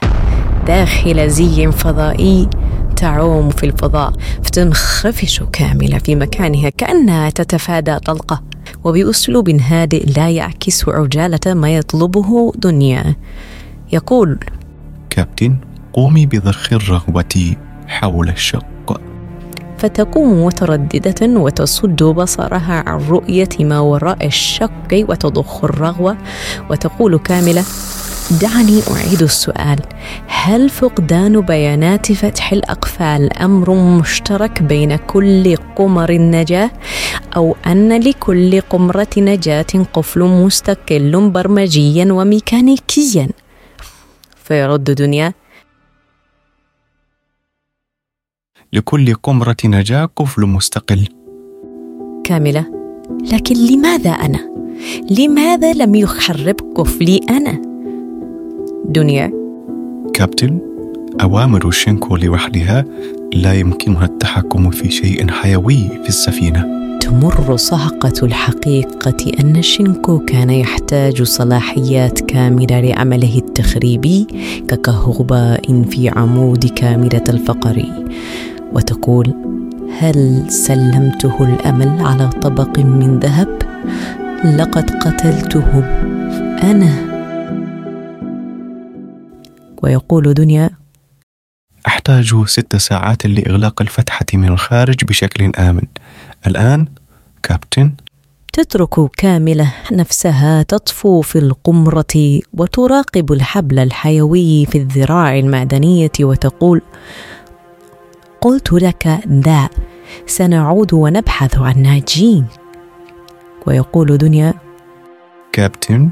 داخل 0.67 1.29
زي 1.29 1.71
فضائي 1.71 2.49
تعوم 2.95 3.49
في 3.49 3.65
الفضاء 3.65 4.13
فتنخفش 4.43 5.43
كاملة 5.53 5.97
في 5.97 6.15
مكانها 6.15 6.69
كأنها 6.69 7.29
تتفادى 7.29 7.99
طلقة. 7.99 8.43
وبأسلوب 8.83 9.49
هادئ 9.49 10.05
لا 10.17 10.29
يعكس 10.29 10.89
عجالة 10.89 11.53
ما 11.53 11.75
يطلبه 11.75 12.51
دنيا. 12.55 13.15
يقول 13.91 14.39
كابتن 15.09 15.55
قومي 15.93 16.25
بضخ 16.25 16.73
الرغبة 16.73 17.55
حول 17.87 18.29
الشق. 18.29 19.01
فتقوم 19.77 20.45
مترددة 20.45 21.39
وتصد 21.39 22.03
بصرها 22.03 22.83
عن 22.87 22.99
رؤية 23.09 23.49
ما 23.59 23.79
وراء 23.79 24.25
الشق 24.25 24.87
وتضخ 24.93 25.63
الرغوة 25.63 26.17
وتقول 26.69 27.17
كاملة 27.17 27.63
دعني 28.31 28.81
أعيد 28.91 29.21
السؤال. 29.21 29.79
هل 30.27 30.69
فقدان 30.69 31.41
بيانات 31.41 32.11
فتح 32.11 32.51
الأقفال 32.53 33.33
أمر 33.33 33.73
مشترك 33.73 34.63
بين 34.63 34.95
كل 34.95 35.55
قمر 35.75 36.09
النجاة 36.09 36.71
أو 37.35 37.55
أن 37.67 37.99
لكل 37.99 38.61
قمرة 38.61 39.07
نجاة 39.17 39.85
قفل 39.93 40.19
مستقل 40.19 41.29
برمجيا 41.29 42.13
وميكانيكيا؟ 42.13 43.29
فيرد 44.43 44.83
دنيا. 44.83 45.33
لكل 48.73 49.13
قمرة 49.13 49.57
نجاة 49.65 50.09
قفل 50.15 50.41
مستقل. 50.41 51.07
كاملة. 52.23 52.65
لكن 53.33 53.55
لماذا 53.55 54.11
أنا؟ 54.11 54.53
لماذا 55.19 55.73
لم 55.73 55.95
يخرب 55.95 56.55
قفلي 56.75 57.19
أنا؟ 57.29 57.72
دنيا. 58.85 59.31
كابتن 60.13 60.59
أوامر 61.21 61.67
الشينكو 61.67 62.15
لوحدها 62.15 62.85
لا 63.33 63.53
يمكنها 63.53 64.05
التحكم 64.05 64.69
في 64.69 64.91
شيء 64.91 65.31
حيوي 65.31 65.89
في 66.03 66.09
السفينة. 66.09 66.65
تمر 66.99 67.57
صعقة 67.57 68.13
الحقيقة 68.23 69.31
أن 69.39 69.61
شينكو 69.61 70.19
كان 70.19 70.49
يحتاج 70.49 71.23
صلاحيات 71.23 72.19
كاملة 72.19 72.79
لعمله 72.79 73.37
التخريبي 73.37 74.27
ككهرباء 74.67 75.83
في 75.83 76.09
عمود 76.09 76.65
كاملة 76.65 77.23
الفقر. 77.29 77.85
وتقول 78.73 79.33
هل 79.99 80.43
سلمته 80.47 81.53
الأمل 81.53 82.05
على 82.05 82.29
طبق 82.41 82.79
من 82.79 83.19
ذهب؟ 83.19 83.57
لقد 84.57 84.89
قتلته 84.91 85.83
أنا. 86.63 87.12
ويقول 89.83 90.33
دنيا 90.33 90.69
أحتاج 91.87 92.45
ست 92.45 92.75
ساعات 92.75 93.25
لإغلاق 93.25 93.81
الفتحة 93.81 94.25
من 94.33 94.47
الخارج 94.47 95.05
بشكل 95.05 95.51
آمن. 95.55 95.81
الآن 96.47 96.87
كابتن. 97.43 97.91
تترك 98.53 99.11
كاملة 99.17 99.73
نفسها 99.91 100.63
تطفو 100.63 101.21
في 101.21 101.39
القمرة 101.39 102.39
وتراقب 102.53 103.31
الحبل 103.31 103.79
الحيوي 103.79 104.65
في 104.65 104.77
الذراع 104.77 105.39
المعدنية 105.39 106.11
وتقول 106.19 106.81
قلت 108.41 108.73
لك 108.73 109.19
لا 109.25 109.69
سنعود 110.27 110.93
ونبحث 110.93 111.57
عن 111.57 111.81
ناجين. 111.81 112.45
ويقول 113.67 114.17
دنيا 114.17 114.53
كابتن. 115.51 116.11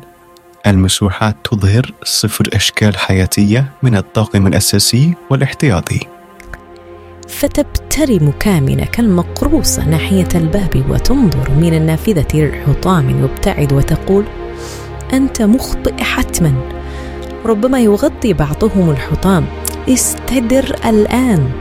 المسوحات 0.67 1.35
تظهر 1.43 1.93
صفر 2.03 2.49
أشكال 2.53 2.97
حياتية 2.97 3.71
من 3.83 3.95
الطاقم 3.95 4.47
الأساسي 4.47 5.13
والاحتياطي. 5.29 5.99
فتبترم 7.27 8.33
كامنة 8.39 8.85
كالمقروصة 8.85 9.85
ناحية 9.85 10.27
الباب 10.35 10.83
وتنظر 10.89 11.51
من 11.51 11.73
النافذة 11.73 12.27
للحطام 12.33 13.23
يبتعد 13.23 13.73
وتقول 13.73 14.25
أنت 15.13 15.41
مخطئ 15.41 16.03
حتما. 16.03 16.53
ربما 17.45 17.79
يغطي 17.79 18.33
بعضهم 18.33 18.89
الحطام. 18.89 19.45
استدر 19.89 20.75
الآن. 20.85 21.51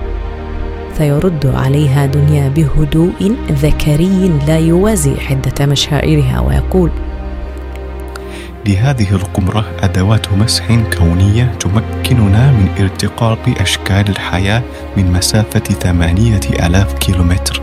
فيرد 0.95 1.47
عليها 1.47 2.07
دنيا 2.07 2.49
بهدوء 2.49 3.37
ذكري 3.51 4.41
لا 4.47 4.59
يوازي 4.59 5.17
حدة 5.17 5.67
مشاعرها 5.67 6.41
ويقول 6.41 6.91
لهذه 8.67 9.15
القمرة 9.15 9.65
أدوات 9.83 10.33
مسح 10.33 10.65
كونية 10.99 11.55
تمكننا 11.61 12.53
من 12.53 12.69
التقاط 12.79 13.39
أشكال 13.61 14.09
الحياة 14.09 14.63
من 14.97 15.13
مسافة 15.13 15.61
ثمانية 15.61 16.41
ألاف 16.67 16.95
كيلومتر. 16.95 17.61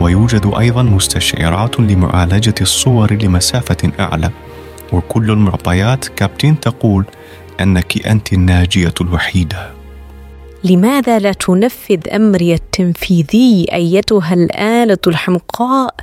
ويوجد 0.00 0.52
أيضا 0.58 0.82
مستشعرات 0.82 1.80
لمعالجة 1.80 2.54
الصور 2.60 3.12
لمسافة 3.12 3.92
أعلى. 4.00 4.30
وكل 4.92 5.30
المعطيات 5.30 6.08
كابتن 6.08 6.60
تقول 6.60 7.04
أنك 7.60 8.06
أنت 8.06 8.32
الناجية 8.32 8.94
الوحيدة. 9.00 9.70
لماذا 10.64 11.18
لا 11.18 11.32
تنفذ 11.32 12.08
أمري 12.08 12.54
التنفيذي 12.54 13.66
أيتها 13.72 14.34
الآلة 14.34 14.98
الحمقاء؟ 15.06 15.94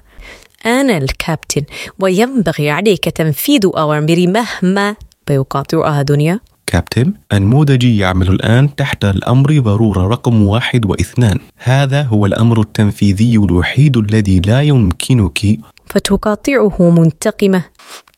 أنا 0.66 0.98
الكابتن 0.98 1.62
وينبغي 2.00 2.70
عليك 2.70 3.10
تنفيذ 3.10 3.62
أوامري 3.66 4.28
مهما 4.28 4.96
فيقاطعها 5.28 6.02
دنيا 6.02 6.40
كابتن 6.68 7.14
النموذجي 7.34 7.98
يعمل 7.98 8.30
الآن 8.30 8.76
تحت 8.76 9.06
الأمر 9.06 9.60
ضرورة 9.60 10.08
رقم 10.08 10.44
واحد 10.44 10.86
واثنان. 10.86 11.40
هذا 11.58 12.02
هو 12.02 12.26
الأمر 12.26 12.62
التنفيذي 12.62 13.36
الوحيد 13.36 13.98
الذي 13.98 14.40
لا 14.40 14.62
يمكنك. 14.62 15.40
فتقاطعه 15.86 16.90
منتقمة. 16.90 17.64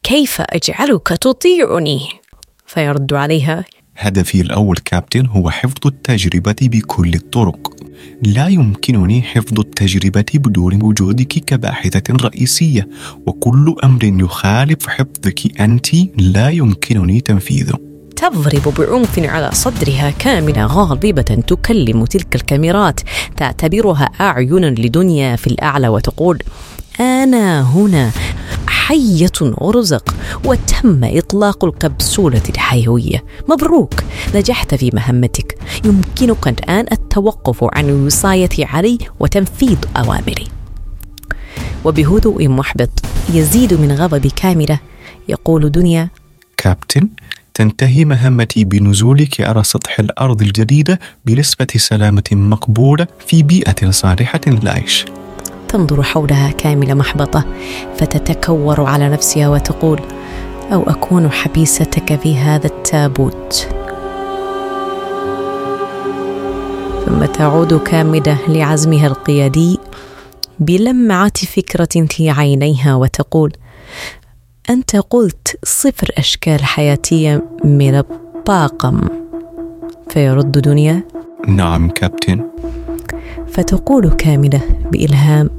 كيف 0.04 0.42
أجعلك 0.42 1.08
تطيعني؟ 1.08 2.00
فيرد 2.66 3.14
عليها. 3.14 3.66
هدفي 3.98 4.42
الأول 4.42 4.78
كابتن 4.78 5.26
هو 5.26 5.50
حفظ 5.50 5.88
التجربة 5.88 6.56
بكل 6.62 7.14
الطرق. 7.14 7.76
لا 8.24 8.48
يمكنني 8.48 9.22
حفظ 9.22 9.60
التجربة 9.60 10.26
بدون 10.34 10.84
وجودك 10.84 11.28
كباحثة 11.28 12.04
رئيسية 12.22 12.88
وكل 13.26 13.76
أمر 13.84 14.04
يخالف 14.04 14.88
حفظك 14.88 15.62
أنت 15.62 15.88
لا 16.18 16.50
يمكنني 16.50 17.22
تنفيذه. 17.22 17.92
تضرب 18.16 18.74
بعنف 18.78 19.20
على 19.20 19.50
صدرها 19.54 20.10
كاملة 20.10 20.66
غاضبة 20.66 21.22
تكلم 21.22 22.06
تلك 22.06 22.36
الكاميرات 22.36 23.00
تعتبرها 23.38 24.10
أعينا 24.22 24.66
لدنيا 24.66 25.36
في 25.36 25.48
الأعلى 25.48 25.88
وتقول 25.88 26.40
أنا 27.00 27.62
هنا. 27.62 28.12
حية 28.82 29.54
أرزق 29.62 30.16
وتم 30.46 31.04
إطلاق 31.04 31.66
الكبسولة 31.66 32.42
الحيوية. 32.50 33.24
مبروك 33.50 33.94
نجحت 34.36 34.76
في 34.76 34.92
مهمتك. 34.94 35.58
يمكنك 35.86 36.48
الآن 36.48 36.86
التوقف 36.92 37.64
عن 37.74 37.90
الوصاية 37.90 38.50
علي 38.60 38.98
وتنفيذ 39.20 39.78
أوامري. 39.98 40.48
وبهدوء 41.86 42.48
محبط 42.48 42.90
يزيد 43.34 43.74
من 43.74 43.92
غضب 43.92 44.28
كاملة 44.28 44.80
يقول 45.30 45.72
دنيا 45.72 46.10
كابتن 46.58 47.10
تنتهي 47.54 48.06
مهمتي 48.06 48.64
بنزولك 48.64 49.42
على 49.42 49.64
سطح 49.64 50.00
الأرض 50.00 50.42
الجديدة 50.42 51.00
بنسبة 51.26 51.68
سلامة 51.76 52.24
مقبولة 52.32 53.08
في 53.28 53.44
بيئة 53.44 53.92
صالحة 53.92 54.42
للعيش. 54.48 55.06
تنظر 55.72 56.04
حولها 56.04 56.52
كامله 56.52 56.94
محبطة 56.94 57.46
فتتكور 57.98 58.82
على 58.82 59.10
نفسها 59.10 59.50
وتقول 59.50 60.00
أو 60.74 60.84
أكون 60.84 61.32
حبيستك 61.32 62.20
في 62.20 62.36
هذا 62.36 62.68
التابوت. 62.68 63.68
ثم 67.06 67.26
تعود 67.26 67.74
كامدة 67.74 68.38
لعزمها 68.48 69.08
القيادي 69.08 69.80
بلمعة 70.60 71.46
فكرة 71.56 72.06
في 72.10 72.30
عينيها 72.30 72.96
وتقول 72.96 73.54
أنت 74.70 74.96
قلت 74.96 75.60
صفر 75.64 76.12
أشكال 76.18 76.64
حياتية 76.64 77.44
من 77.64 77.96
الطاقم. 77.96 79.02
فيرد 80.10 80.52
دنيا 80.52 81.04
نعم 81.48 81.90
كابتن. 81.90 82.42
فتقول 83.52 84.10
كاملة 84.10 84.62
بإلهام 84.92 85.50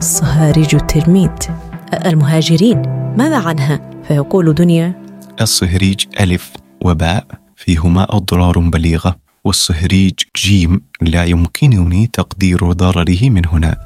صهاريج 0.00 0.74
الترميد 0.74 1.30
أ- 1.42 2.06
المهاجرين 2.06 2.82
ماذا 3.18 3.38
عنها؟ 3.38 3.90
فيقول 4.08 4.54
دنيا. 4.54 5.02
الصهريج 5.40 6.04
ألف 6.20 6.52
وباء 6.84 7.24
فيهما 7.56 8.06
أضرار 8.16 8.58
بليغة 8.58 9.16
والصهريج 9.44 10.14
جيم 10.36 10.80
لا 11.02 11.24
يمكنني 11.24 12.06
تقدير 12.12 12.72
ضرره 12.72 13.28
من 13.30 13.46
هنا. 13.46 13.76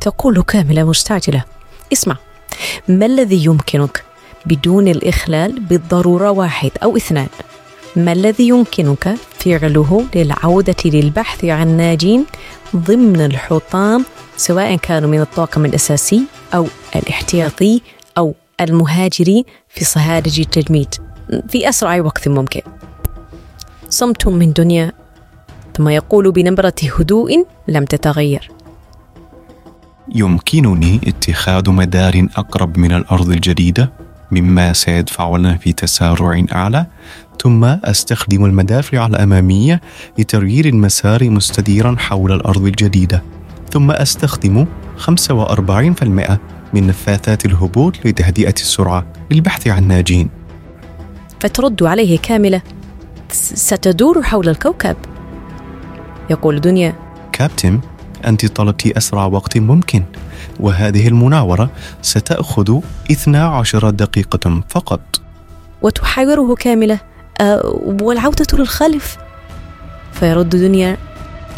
تقول 0.00 0.42
كاملة 0.42 0.84
مستعجلة. 0.84 1.44
اسمع 1.92 2.16
ما 2.88 3.06
الذي 3.06 3.44
يمكنك 3.44 4.04
بدون 4.46 4.88
الإخلال 4.88 5.60
بالضرورة 5.60 6.30
واحد 6.30 6.70
أو 6.82 6.96
اثنان؟ 6.96 7.26
ما 7.96 8.12
الذي 8.12 8.48
يمكنك 8.48 9.14
فعله 9.38 10.04
للعودة 10.14 10.76
للبحث 10.84 11.44
عن 11.44 11.76
ناجين 11.76 12.24
ضمن 12.76 13.20
الحطام 13.20 14.04
سواء 14.36 14.76
كانوا 14.76 15.10
من 15.10 15.20
الطاقم 15.20 15.64
الأساسي 15.64 16.22
أو 16.54 16.66
الاحتياطي 16.96 17.82
أو 18.18 18.34
المهاجري 18.60 19.44
في 19.68 19.84
صهارج 19.84 20.40
التجميد؟ 20.40 20.94
في 21.48 21.68
أسرع 21.68 22.00
وقت 22.00 22.28
ممكن. 22.28 22.60
صمت 23.88 24.26
من 24.26 24.52
دنيا 24.52 24.92
ثم 25.76 25.88
يقول 25.88 26.32
بنبرة 26.32 26.74
هدوء 26.98 27.46
لم 27.68 27.84
تتغير. 27.84 28.50
يمكنني 30.14 31.00
اتخاذ 31.06 31.70
مدار 31.70 32.26
أقرب 32.36 32.78
من 32.78 32.92
الأرض 32.92 33.30
الجديدة 33.30 33.92
مما 34.30 34.72
سيدفعنا 34.72 35.56
في 35.56 35.72
تسارع 35.72 36.44
أعلى 36.52 36.86
ثم 37.42 37.64
أستخدم 37.64 38.44
المدافع 38.44 39.06
الأمامية 39.06 39.80
لتغيير 40.18 40.66
المسار 40.66 41.30
مستديرا 41.30 41.96
حول 41.98 42.32
الأرض 42.32 42.64
الجديدة 42.64 43.22
ثم 43.72 43.90
أستخدم 43.90 44.66
45% 44.98 46.38
من 46.74 46.86
نفاثات 46.86 47.44
الهبوط 47.46 48.06
لتهدئة 48.06 48.52
السرعة 48.56 49.06
للبحث 49.30 49.68
عن 49.68 49.88
ناجين. 49.88 50.28
فترد 51.40 51.82
عليه 51.82 52.18
كاملة 52.18 52.62
"س- 53.32 53.54
ستدور 53.54 54.22
حول 54.22 54.48
الكوكب. 54.48 54.96
يقول 56.30 56.60
دنيا 56.60 56.94
كابتن 57.32 57.80
أنت 58.26 58.46
طلبت 58.46 58.86
أسرع 58.86 59.24
وقت 59.26 59.58
ممكن 59.58 60.02
وهذه 60.60 61.08
المناورة 61.08 61.70
ستأخذ 62.02 62.80
12 63.10 63.90
دقيقة 63.90 64.62
فقط. 64.68 65.00
وتحاوره 65.82 66.54
كاملة 66.54 67.00
والعودة 68.02 68.46
للخلف. 68.52 69.16
فيرد 70.12 70.48
دنيا. 70.48 70.96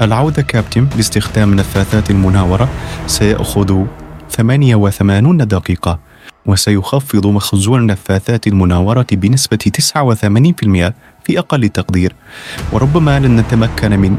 العودة 0.02 0.42
كابتن 0.42 0.84
باستخدام 0.84 1.54
نفاثات 1.54 2.10
المناورة 2.10 2.68
سيأخذ 3.06 3.84
88 4.30 5.46
دقيقة 5.48 5.98
وسيخفض 6.46 7.26
مخزون 7.26 7.86
نفاثات 7.86 8.46
المناورة 8.46 9.06
بنسبة 9.12 9.56
89% 9.56 10.94
في 11.24 11.38
أقل 11.38 11.68
تقدير. 11.68 12.14
وربما 12.72 13.20
لن 13.20 13.36
نتمكن 13.36 13.98
من 13.98 14.16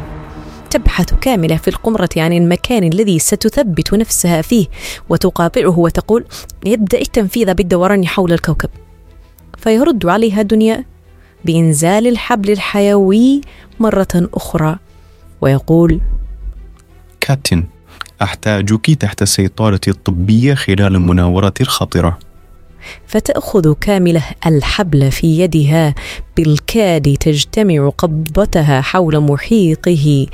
تبحث 0.70 1.14
كاملة 1.22 1.58
في 1.58 1.68
القمرة 1.68 2.10
عن 2.18 2.34
المكان 2.34 2.84
الذي 2.84 3.20
ستثبت 3.20 3.94
نفسها 3.94 4.42
فيه 4.42 4.66
وتقاطعه 5.10 5.80
وتقول 5.80 6.26
يبدأ 6.66 7.02
التنفيذ 7.02 7.54
بالدوران 7.54 8.08
حول 8.08 8.34
الكوكب. 8.34 8.70
فيرد 9.58 10.06
عليها 10.06 10.42
دنيا. 10.42 10.93
بإنزال 11.46 12.08
الحبل 12.08 12.52
الحيوي 12.52 13.42
مرة 13.80 14.30
أخرى. 14.34 14.78
ويقول 15.42 16.02
كابتن 17.22 17.64
أحتاجك 18.22 18.86
تحت 18.86 19.22
السيطرة 19.22 19.82
الطبية 19.88 20.54
خلال 20.54 20.96
المناورة 20.96 21.54
الخطرة 21.62 22.20
فتأخذ 23.08 23.74
كاملة 23.74 24.24
الحبل 24.46 25.12
في 25.12 25.40
يدها 25.40 25.96
بالكاد 26.38 27.18
تجتمع 27.20 27.90
قبضتها 27.90 28.82
حول 28.82 29.20
محيطه 29.20 30.26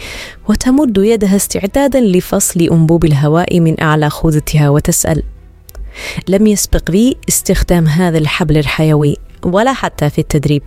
وتمد 0.48 0.98
يدها 0.98 1.36
استعدادا 1.36 2.02
لفصل 2.02 2.62
أنبوب 2.62 3.06
الهواء 3.06 3.60
من 3.60 3.82
أعلى 3.82 4.10
خوذتها. 4.10 4.70
وتسأل 4.70 5.24
لم 6.28 6.48
يسبق 6.48 6.92
بي 6.92 7.18
استخدام 7.30 7.88
هذا 7.88 8.18
الحبل 8.18 8.58
الحيوي؟ 8.58 9.18
ولا 9.44 9.74
حتى 9.74 10.10
في 10.10 10.20
التدريب. 10.20 10.64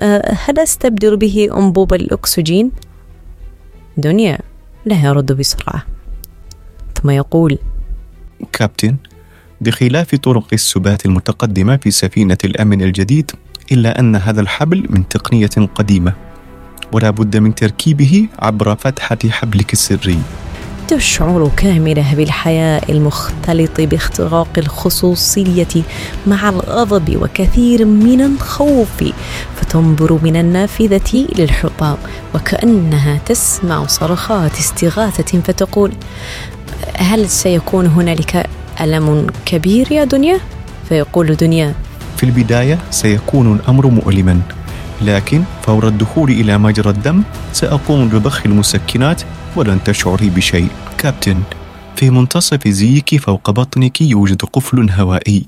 أه، 0.00 0.36
هل 0.44 0.58
أستبدل 0.58 1.16
به 1.16 1.48
أنبوب 1.56 1.94
الأكسجين؟ 1.94 2.70
دنيا 3.96 4.38
لا 4.84 5.04
يرد 5.04 5.32
بسرعة. 5.32 5.82
ثم 7.02 7.10
يقول 7.10 7.58
كابتن 8.52 8.96
بخلاف 9.60 10.14
طرق 10.14 10.46
السبات 10.52 11.06
المتقدمة 11.06 11.76
في 11.76 11.90
سفينة 11.90 12.38
الأمن 12.44 12.82
الجديد 12.82 13.30
إلا 13.72 14.00
أن 14.00 14.16
هذا 14.16 14.40
الحبل 14.40 14.86
من 14.90 15.08
تقنية 15.08 15.68
قديمة 15.74 16.12
ولا 16.92 17.10
بد 17.10 17.36
من 17.36 17.54
تركيبه 17.54 18.28
عبر 18.38 18.74
فتحة 18.74 19.18
حبلك 19.30 19.72
السري. 19.72 20.18
تشعر 20.88 21.50
كاملة 21.56 22.14
بالحياء 22.14 22.92
المختلط 22.92 23.80
باختراق 23.80 24.48
الخصوصية 24.58 25.82
مع 26.26 26.48
الغضب 26.48 27.22
وكثير 27.22 27.84
من 27.84 28.20
الخوف 28.20 29.04
فتنظر 29.56 30.18
من 30.22 30.36
النافذة 30.36 31.26
للحطام 31.38 31.96
وكأنها 32.34 33.18
تسمع 33.26 33.86
صرخات 33.86 34.58
استغاثة 34.58 35.40
فتقول 35.40 35.92
هل 36.96 37.28
سيكون 37.28 37.86
هنالك 37.86 38.46
ألم 38.80 39.26
كبير 39.46 39.92
يا 39.92 40.04
دنيا؟ 40.04 40.40
فيقول 40.88 41.36
دنيا 41.36 41.74
في 42.16 42.24
البداية 42.24 42.78
سيكون 42.90 43.56
الأمر 43.56 43.86
مؤلما 43.86 44.40
لكن 45.02 45.44
فور 45.62 45.88
الدخول 45.88 46.30
إلى 46.30 46.58
مجرى 46.58 46.90
الدم 46.90 47.22
سأقوم 47.52 48.08
بضخ 48.08 48.46
المسكنات 48.46 49.22
ولن 49.56 49.84
تشعري 49.84 50.30
بشيء. 50.30 50.68
كابتن 50.98 51.42
في 51.96 52.10
منتصف 52.10 52.68
زيك 52.68 53.16
فوق 53.20 53.50
بطنك 53.50 54.00
يوجد 54.00 54.42
قفل 54.42 54.90
هوائي. 54.90 55.46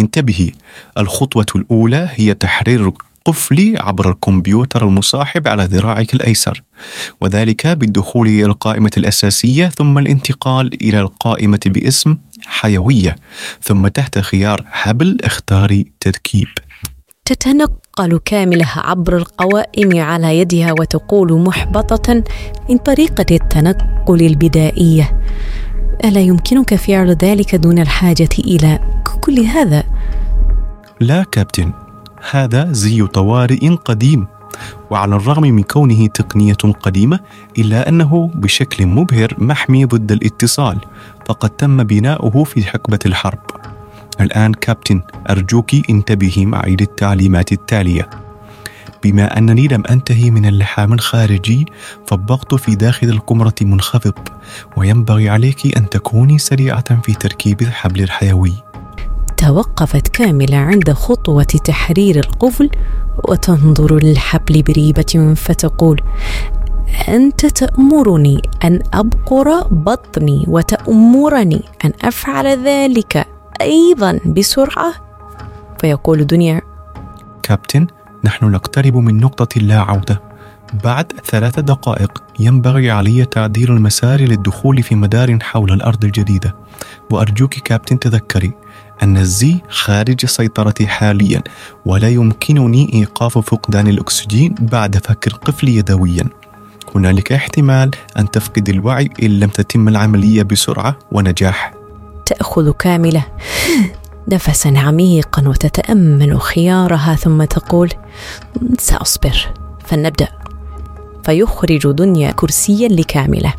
انتبهي 0.00 0.52
الخطوة 0.98 1.46
الأولى 1.56 2.08
هي 2.14 2.34
تحرير 2.34 2.92
القفل 3.28 3.74
عبر 3.80 4.10
الكمبيوتر 4.10 4.84
المصاحب 4.84 5.48
على 5.48 5.64
ذراعك 5.64 6.14
الأيسر 6.14 6.62
وذلك 7.20 7.66
بالدخول 7.66 8.26
إلى 8.28 8.44
القائمة 8.44 8.90
الأساسية 8.96 9.68
ثم 9.68 9.98
الانتقال 9.98 10.82
إلى 10.82 11.00
القائمة 11.00 11.60
باسم 11.66 12.16
حيوية 12.46 13.16
ثم 13.62 13.88
تحت 13.88 14.18
خيار 14.18 14.64
حبل 14.66 15.18
اختاري 15.24 15.86
تركيب. 16.00 16.48
تتنقل 17.28 18.18
كاملة 18.24 18.66
عبر 18.76 19.16
القوائم 19.16 20.00
على 20.00 20.38
يدها 20.38 20.72
وتقول 20.72 21.40
محبطة 21.40 22.24
من 22.70 22.76
طريقة 22.76 23.26
التنقل 23.30 24.26
البدائية 24.26 25.20
ألا 26.04 26.20
يمكنك 26.20 26.74
فعل 26.74 27.10
ذلك 27.10 27.54
دون 27.54 27.78
الحاجة 27.78 28.28
إلى 28.38 28.78
كل 29.20 29.40
هذا؟ 29.40 29.84
لا 31.00 31.22
كابتن 31.32 31.72
هذا 32.30 32.72
زي 32.72 33.06
طوارئ 33.06 33.68
قديم 33.68 34.26
وعلى 34.90 35.16
الرغم 35.16 35.42
من 35.42 35.62
كونه 35.62 36.06
تقنية 36.06 36.54
قديمة 36.54 37.20
إلا 37.58 37.88
أنه 37.88 38.30
بشكل 38.34 38.86
مبهر 38.86 39.34
محمي 39.38 39.84
ضد 39.84 40.12
الاتصال 40.12 40.78
فقد 41.26 41.50
تم 41.50 41.82
بناؤه 41.84 42.44
في 42.44 42.64
حقبة 42.64 42.98
الحرب 43.06 43.40
الآن 44.20 44.54
كابتن 44.54 45.02
أرجوك 45.30 45.90
انتبهي 45.90 46.46
معي 46.46 46.76
للتعليمات 46.80 47.52
التالية. 47.52 48.10
بما 49.02 49.38
أنني 49.38 49.68
لم 49.68 49.82
أنتهي 49.90 50.30
من 50.30 50.46
اللحام 50.46 50.92
الخارجي 50.92 51.66
فالضغط 52.06 52.54
في 52.54 52.74
داخل 52.74 53.08
القمرة 53.08 53.54
منخفض 53.62 54.28
وينبغي 54.76 55.28
عليك 55.28 55.76
أن 55.76 55.88
تكوني 55.88 56.38
سريعة 56.38 57.00
في 57.02 57.14
تركيب 57.14 57.62
الحبل 57.62 58.02
الحيوي. 58.02 58.52
توقفت 59.36 60.08
كاملة 60.08 60.56
عند 60.56 60.92
خطوة 60.92 61.42
تحرير 61.42 62.16
القفل 62.16 62.70
وتنظر 63.28 64.02
للحبل 64.02 64.62
بريبة 64.62 65.34
فتقول 65.36 66.00
أنت 67.08 67.46
تأمرني 67.46 68.42
أن 68.64 68.80
أبقر 68.94 69.66
بطني 69.70 70.44
وتأمرني 70.48 71.62
أن 71.84 71.92
أفعل 72.02 72.64
ذلك. 72.66 73.26
أيضا 73.60 74.20
بسرعة. 74.26 74.94
فيقول 75.80 76.26
دنيا 76.26 76.60
كابتن 77.42 77.86
نحن 78.24 78.46
نقترب 78.46 78.96
من 78.96 79.20
نقطة 79.20 79.60
لا 79.60 79.78
عودة. 79.80 80.22
بعد 80.84 81.12
ثلاث 81.24 81.60
دقائق 81.60 82.22
ينبغي 82.40 82.90
علي 82.90 83.24
تعديل 83.24 83.70
المسار 83.70 84.20
للدخول 84.20 84.82
في 84.82 84.94
مدار 84.94 85.38
حول 85.42 85.72
الأرض 85.72 86.04
الجديدة. 86.04 86.56
وأرجوك 87.10 87.54
كابتن 87.54 87.98
تذكري 87.98 88.52
أن 89.02 89.16
الزي 89.16 89.60
خارج 89.68 90.26
سيطرتي 90.26 90.86
حاليا 90.86 91.42
ولا 91.86 92.08
يمكنني 92.08 92.90
إيقاف 92.94 93.38
فقدان 93.38 93.86
الأكسجين 93.88 94.54
بعد 94.60 94.98
فك 94.98 95.26
القفل 95.26 95.68
يدويا. 95.68 96.24
هنالك 96.94 97.32
احتمال 97.32 97.90
أن 98.18 98.30
تفقد 98.30 98.68
الوعي 98.68 99.10
إن 99.22 99.40
لم 99.40 99.48
تتم 99.48 99.88
العملية 99.88 100.42
بسرعة 100.42 100.98
ونجاح. 101.12 101.77
تأخذ 102.28 102.70
كاملة. 102.70 103.24
نفسا 104.32 104.72
عميقا 104.76 105.48
وتتأمل 105.48 106.40
خيارها 106.40 107.14
ثم 107.14 107.44
تقول 107.44 107.90
سأصبر 108.78 109.52
فلنبدأ. 109.84 110.28
فيخرج 111.24 111.90
دنيا 111.90 112.30
كرسيا 112.30 112.88
لكاملة 112.88 113.54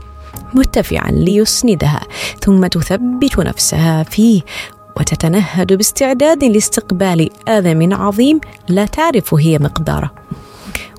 مرتفعا 0.54 1.12
ليسندها 1.12 2.02
ثم 2.42 2.68
تثبت 2.68 3.40
نفسها 3.40 4.04
فيه 4.04 4.42
وتتنهد 4.98 5.74
باستعداد 5.74 6.44
لاستقبال 6.44 7.30
آذم 7.48 7.94
عظيم 7.94 8.40
لا 8.68 8.86
تعرف 8.86 9.34
هي 9.34 9.58
مقداره. 9.58 10.12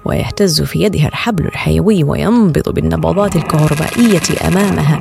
ويهتز 0.04 0.62
في 0.62 0.82
يدها 0.82 1.08
الحبل 1.08 1.46
الحيوي 1.46 2.04
وينبض 2.04 2.68
بالنبضات 2.68 3.36
الكهربائية 3.36 4.48
أمامها 4.48 5.00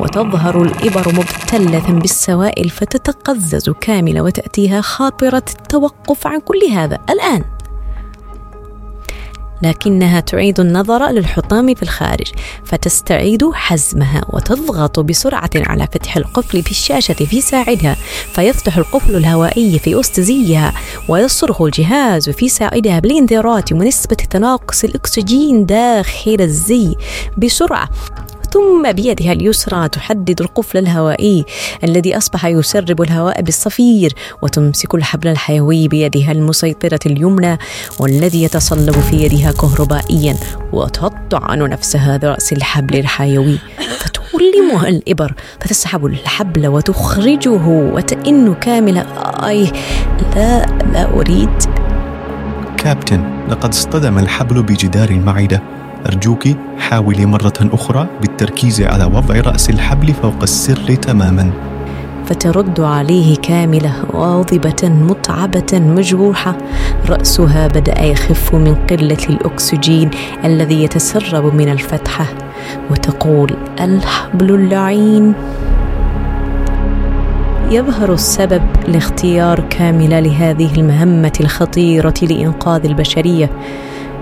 وتظهر 0.00 0.62
الإبر 0.62 1.08
مبتلة 1.14 1.92
بالسوائل 1.92 2.70
فتتقزز 2.70 3.70
كاملة 3.70 4.20
وتأتيها 4.20 4.80
خاطرة 4.80 5.44
التوقف 5.60 6.26
عن 6.26 6.40
كل 6.40 6.60
هذا. 6.72 6.98
الآن 7.10 7.44
لكنها 9.62 10.20
تعيد 10.20 10.60
النظر 10.60 11.10
للحطام 11.10 11.74
في 11.74 11.82
الخارج 11.82 12.26
فتستعيد 12.64 13.50
حزمها 13.52 14.24
وتضغط 14.28 15.00
بسرعة 15.00 15.50
على 15.56 15.86
فتح 15.92 16.16
القفل 16.16 16.62
في 16.62 16.70
الشاشة 16.70 17.14
في 17.14 17.40
ساعدها 17.40 17.96
فيفتح 18.32 18.76
القفل 18.76 19.16
الهوائي 19.16 19.78
في 19.78 19.94
وسط 19.94 20.20
زيها 20.20 20.72
ويصرخ 21.08 21.62
الجهاز 21.62 22.30
في 22.30 22.48
ساعدها 22.48 22.98
بالانذارات 22.98 23.72
ونسبة 23.72 24.16
تناقص 24.16 24.84
الأكسجين 24.84 25.66
داخل 25.66 26.36
الزي 26.40 26.94
بسرعة. 27.38 27.88
ثم 28.56 28.92
بيدها 28.92 29.32
اليسرى 29.32 29.88
تحدد 29.88 30.40
القفل 30.40 30.78
الهوائي 30.78 31.44
الذي 31.84 32.16
أصبح 32.16 32.44
يسرب 32.44 33.02
الهواء 33.02 33.42
بالصفير 33.42 34.14
وتمسك 34.42 34.94
الحبل 34.94 35.28
الحيوي 35.28 35.88
بيدها 35.88 36.32
المسيطرة 36.32 36.98
اليمنى 37.06 37.58
والذي 38.00 38.42
يتصلب 38.42 38.92
في 38.92 39.16
يدها 39.16 39.52
كهربائيا 39.52 40.36
وتطعن 40.72 41.58
نفسها 41.58 42.16
برأس 42.16 42.52
الحبل 42.52 42.98
الحيوي. 42.98 43.58
فتؤلمها 43.98 44.88
الإبر 44.88 45.34
فتسحب 45.60 46.06
الحبل 46.06 46.66
وتخرجه 46.66 47.66
وتئن 47.66 48.54
كاملة 48.54 49.00
أي 49.48 49.72
لا 50.36 50.66
لا 50.92 51.14
أريد. 51.14 51.62
كابتن 52.78 53.46
لقد 53.50 53.68
اصطدم 53.68 54.18
الحبل 54.18 54.62
بجدار 54.62 55.08
المعدة 55.08 55.75
أرجوك 56.06 56.48
حاولي 56.78 57.26
مرة 57.26 57.52
أخرى 57.60 58.06
بالتركيز 58.20 58.82
على 58.82 59.04
وضع 59.04 59.40
رأس 59.40 59.70
الحبل 59.70 60.14
فوق 60.14 60.42
السر 60.42 60.94
تماما. 60.94 61.50
فترد 62.26 62.80
عليه 62.80 63.36
كاملة 63.36 63.92
غاضبة 64.12 64.88
متعبة 64.88 65.72
مجروحة. 65.72 66.56
رأسها 67.08 67.66
بدأ 67.66 68.02
يخف 68.02 68.54
من 68.54 68.74
قلة 68.90 69.24
الأكسجين 69.30 70.10
الذي 70.44 70.82
يتسرب 70.84 71.54
من 71.54 71.68
الفتحة 71.68 72.26
وتقول 72.90 73.56
الحبل 73.80 74.54
اللعين. 74.54 75.34
يظهر 77.70 78.12
السبب 78.12 78.62
لاختيار 78.88 79.60
كامله 79.60 80.20
لهذه 80.20 80.74
المهمة 80.74 81.32
الخطيرة 81.40 82.14
لإنقاذ 82.22 82.84
البشرية. 82.84 83.50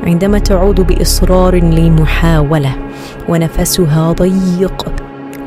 عندما 0.07 0.39
تعود 0.39 0.81
بإصرار 0.81 1.55
للمحاوله 1.55 2.77
ونفسها 3.29 4.13
ضيق 4.13 4.87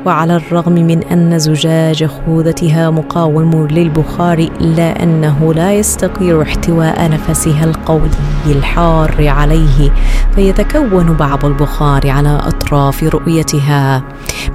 وعلى 0.05 0.35
الرغم 0.35 0.73
من 0.73 1.03
أن 1.03 1.39
زجاج 1.39 2.05
خوذتها 2.05 2.89
مقاوم 2.89 3.67
للبخار 3.67 4.37
إلا 4.37 5.03
أنه 5.03 5.53
لا 5.53 5.73
يستطيع 5.73 6.41
احتواء 6.41 7.09
نفسها 7.09 7.63
القوي 7.63 8.09
الحار 8.45 9.27
عليه 9.27 9.91
فيتكون 10.35 11.13
بعض 11.13 11.45
البخار 11.45 12.09
على 12.09 12.39
أطراف 12.43 13.03
رؤيتها 13.03 14.03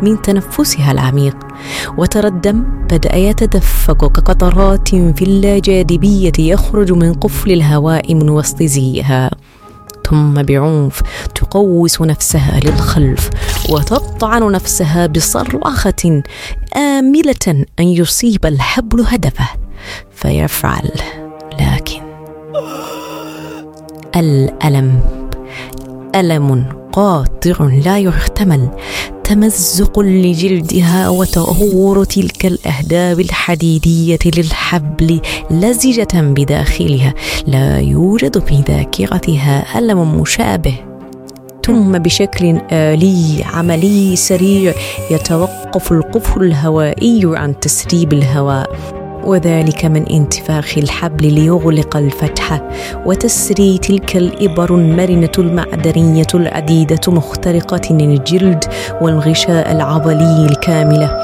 من 0.03 0.23
تنفسها 0.23 0.93
العميق. 0.93 1.37
وترى 1.97 2.29
الدم 2.29 2.65
بدأ 2.91 3.17
يتدفق 3.17 4.07
كقطرات 4.07 4.89
في 4.89 5.23
اللاجاذبيه 5.23 6.33
يخرج 6.39 6.93
من 6.93 7.15
قفل 7.15 7.53
الهواء 7.53 8.15
من 8.15 8.31
وسط 8.31 8.63
زيها. 8.63 9.31
ثم 10.11 10.43
بعنف 10.43 11.03
تقوس 11.35 12.01
نفسها 12.01 12.61
للخلف 12.61 13.31
وتطعن 13.69 14.53
نفسها 14.53 15.07
بصرخة 15.07 16.23
آملة 16.77 17.65
أن 17.81 17.85
يصيب 17.85 18.47
الحبل 18.47 19.05
هدفه 19.09 19.49
فيفعل 20.15 20.91
لكن 21.61 22.03
الألم 24.17 25.22
ألم 26.15 26.65
قاطع 26.93 27.71
لا 27.85 27.99
يحتمل 27.99 28.69
تمزق 29.25 30.01
لجلدها 30.01 31.09
وتغور 31.09 32.05
تلك 32.05 32.47
الأهداب 32.47 33.21
الحديدية 33.21 34.19
للحبل 34.37 35.21
لزجة 35.51 36.09
بداخلها 36.15 37.15
لا 37.47 37.79
يوجد 37.81 38.39
في 38.47 38.63
ذاكرتها 38.69 39.79
ألم 39.79 40.21
مشابه. 40.21 40.75
ثم 41.67 41.99
بشكل 41.99 42.61
آلي 42.73 43.45
عملي 43.45 44.17
سريع 44.17 44.75
يتوقف 45.11 45.93
القفل 45.93 46.43
الهوائي 46.43 47.21
عن 47.25 47.61
تسريب 47.61 48.13
الهواء. 48.13 49.02
وذلك 49.25 49.85
من 49.85 50.07
انتفاخ 50.07 50.79
الحبل 50.79 51.33
ليغلق 51.33 51.97
الفتحة 51.97 52.69
وتسري 53.07 53.79
تلك 53.79 54.17
الإبر 54.17 54.75
المرنة 54.75 55.33
المعدنية 55.39 56.27
العديدة 56.35 57.01
مخترقة 57.09 57.91
الجلد 57.91 58.65
والغشاء 59.01 59.73
العضلي 59.73 60.47
الكاملة. 60.51 61.19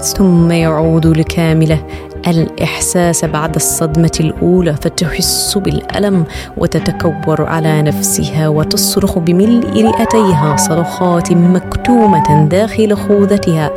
ثم 0.00 0.50
يعود 0.50 1.06
لكاملة 1.06 1.84
الإحساس 2.28 3.24
بعد 3.24 3.54
الصدمة 3.54 4.12
الأولى 4.20 4.72
فتحس 4.72 5.58
بالألم 5.58 6.24
وتتكور 6.56 7.42
على 7.42 7.82
نفسها 7.82 8.48
وتصرخ 8.48 9.18
بملء 9.18 9.84
رئتيها 9.86 10.56
صرخات 10.56 11.32
مكتومة 11.32 12.48
داخل 12.50 12.96
خوذتها. 12.96 13.70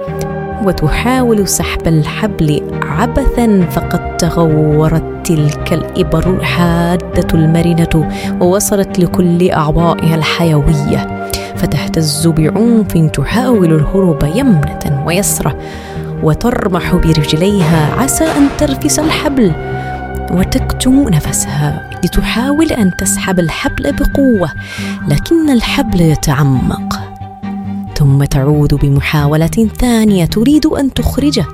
وتحاول 0.65 1.47
سحب 1.47 1.87
الحبل 1.87 2.61
عبثا 2.83 3.67
فقد 3.71 4.17
تغورت 4.17 5.03
تلك 5.23 5.73
الإبر 5.73 6.29
الحادة 6.29 7.27
المرنة 7.33 8.11
ووصلت 8.41 8.99
لكل 8.99 9.51
أعضائها 9.51 10.15
الحيوية 10.15 11.29
فتهتز 11.55 12.27
بعنف 12.27 12.97
تحاول 13.13 13.73
الهروب 13.73 14.23
يمنة 14.35 15.03
ويسرى 15.05 15.53
وترمح 16.23 16.95
برجليها 16.95 17.95
عسى 18.01 18.23
أن 18.23 18.47
ترفس 18.57 18.99
الحبل 18.99 19.51
وتكتم 20.31 21.09
نفسها 21.09 21.89
لتحاول 22.03 22.71
أن 22.71 22.91
تسحب 22.97 23.39
الحبل 23.39 23.91
بقوة 23.91 24.49
لكن 25.07 25.49
الحبل 25.49 26.01
يتعمق. 26.01 27.02
ثم 27.97 28.23
تعود 28.23 28.73
بمحاولة 28.73 29.69
ثانية 29.79 30.25
تريد 30.25 30.65
أن 30.65 30.93
تخرجه. 30.93 31.45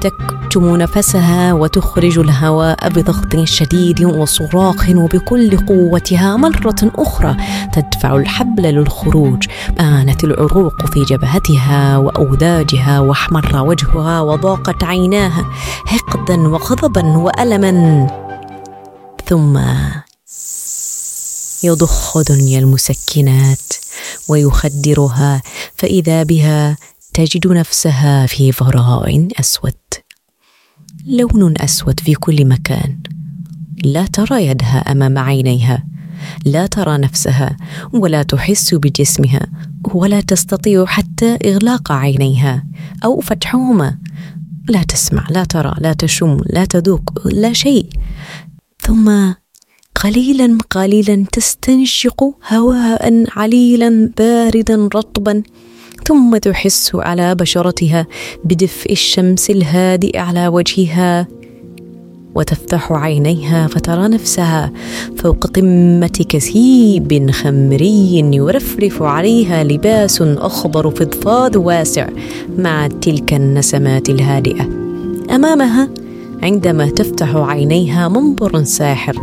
تكتم 0.00 0.76
نفسها 0.76 1.52
وتخرج 1.52 2.18
الهواء 2.18 2.88
بضغط 2.88 3.36
شديد 3.44 4.04
وصراخ 4.04 4.88
وبكل 4.90 5.56
قوتها 5.66 6.36
مرة 6.36 6.76
أخرى 6.82 7.36
تدفع 7.72 8.16
الحبل 8.16 8.62
للخروج. 8.62 9.46
آنت 9.80 10.24
العروق 10.24 10.86
في 10.86 11.04
جبهتها 11.04 11.96
وأوداجها 11.96 13.00
واحمر 13.00 13.62
وجهها 13.62 14.20
وضاقت 14.20 14.84
عيناها 14.84 15.44
حقدا 15.86 16.48
وغضبا 16.48 17.06
وألما. 17.16 18.06
ثم 19.26 19.60
يضخ 21.64 22.22
دنيا 22.28 22.58
المسكنات. 22.58 23.69
ويخدرها 24.30 25.42
فإذا 25.74 26.22
بها 26.22 26.76
تجد 27.14 27.46
نفسها 27.46 28.26
في 28.26 28.52
فراغ 28.52 29.26
أسود. 29.40 29.74
لون 31.06 31.54
أسود 31.58 32.00
في 32.00 32.14
كل 32.14 32.44
مكان. 32.44 32.98
لا 33.84 34.06
ترى 34.06 34.46
يدها 34.46 34.78
أمام 34.92 35.18
عينيها. 35.18 35.84
لا 36.44 36.66
ترى 36.66 36.98
نفسها 36.98 37.56
ولا 37.92 38.22
تحس 38.22 38.74
بجسمها 38.74 39.46
ولا 39.94 40.20
تستطيع 40.20 40.86
حتى 40.86 41.38
إغلاق 41.44 41.92
عينيها 41.92 42.64
أو 43.04 43.20
فتحهما. 43.20 43.98
لا 44.68 44.82
تسمع 44.82 45.26
لا 45.30 45.44
ترى 45.44 45.74
لا 45.78 45.92
تشم 45.92 46.38
لا 46.46 46.64
تذوق 46.64 47.26
لا 47.26 47.52
شيء. 47.52 47.88
ثم 48.80 49.32
قليلا 50.00 50.58
قليلا 50.70 51.24
تستنشق 51.32 52.24
هواء 52.48 53.24
عليلا 53.36 54.10
باردا 54.18 54.88
رطبا 54.94 55.42
ثم 56.06 56.36
تحس 56.36 56.90
على 56.94 57.34
بشرتها 57.34 58.06
بدفء 58.44 58.92
الشمس 58.92 59.50
الهادئ 59.50 60.18
على 60.18 60.48
وجهها 60.48 61.26
وتفتح 62.34 62.92
عينيها 62.92 63.66
فترى 63.66 64.08
نفسها 64.08 64.72
فوق 65.16 65.46
قمة 65.46 66.24
كثيب 66.28 67.30
خمري 67.30 68.18
يرفرف 68.34 69.02
عليها 69.02 69.64
لباس 69.64 70.22
أخضر 70.22 70.90
فضفاض 70.90 71.56
واسع 71.56 72.08
مع 72.58 72.86
تلك 72.86 73.34
النسمات 73.34 74.08
الهادئة. 74.08 74.68
أمامها 75.30 75.88
عندما 76.42 76.90
تفتح 76.90 77.36
عينيها 77.36 78.08
منظر 78.08 78.64
ساحر. 78.64 79.16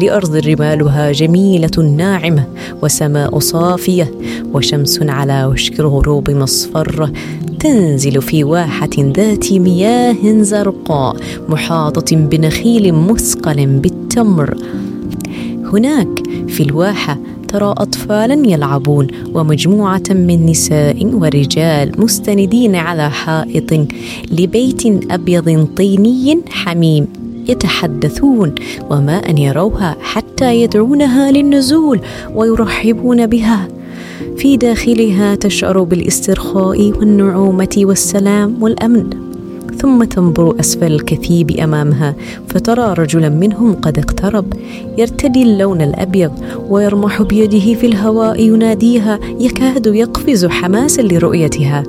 لأرض 0.00 0.36
رمالها 0.36 1.12
جميلة 1.12 1.94
ناعمة 1.96 2.44
وسماء 2.82 3.38
صافية 3.38 4.14
وشمس 4.52 5.02
على 5.02 5.44
وشك 5.44 5.80
الغروب 5.80 6.30
مصفره 6.30 7.12
تنزل 7.60 8.22
في 8.22 8.44
واحة 8.44 8.90
ذات 8.98 9.52
مياه 9.52 10.42
زرقاء 10.42 11.16
محاطة 11.48 12.16
بنخيل 12.16 12.94
مثقل 12.94 13.66
بالتمر. 13.66 14.58
هناك 15.72 16.22
في 16.48 16.62
الواحة 16.62 17.18
ترى 17.54 17.74
اطفالا 17.78 18.48
يلعبون 18.50 19.06
ومجموعة 19.34 20.02
من 20.10 20.46
نساء 20.46 21.06
ورجال 21.06 22.00
مستندين 22.00 22.74
على 22.74 23.10
حائط 23.10 23.72
لبيت 24.30 25.12
أبيض 25.12 25.68
طيني 25.76 26.40
حميم 26.50 27.06
يتحدثون 27.48 28.54
وما 28.90 29.30
ان 29.30 29.38
يروها 29.38 29.96
حتى 30.00 30.60
يدعونها 30.62 31.30
للنزول 31.30 32.00
ويرحبون 32.34 33.26
بها. 33.26 33.68
في 34.36 34.56
داخلها 34.56 35.34
تشعر 35.34 35.82
بالاسترخاء 35.82 36.92
والنعومة 36.98 37.76
والسلام 37.78 38.62
والأمن. 38.62 39.33
ثم 39.84 40.04
تنظر 40.04 40.60
أسفل 40.60 40.92
الكثيب 40.92 41.50
أمامها 41.50 42.14
فترى 42.48 42.94
رجلا 42.98 43.28
منهم 43.28 43.74
قد 43.74 43.98
اقترب. 43.98 44.52
يرتدي 44.98 45.42
اللون 45.42 45.80
الأبيض 45.80 46.32
ويرمح 46.68 47.22
بيده 47.22 47.74
في 47.74 47.86
الهواء 47.86 48.40
يناديها 48.40 49.20
يكاد 49.40 49.86
يقفز 49.86 50.46
حماسا 50.46 51.02
لرؤيتها. 51.02 51.82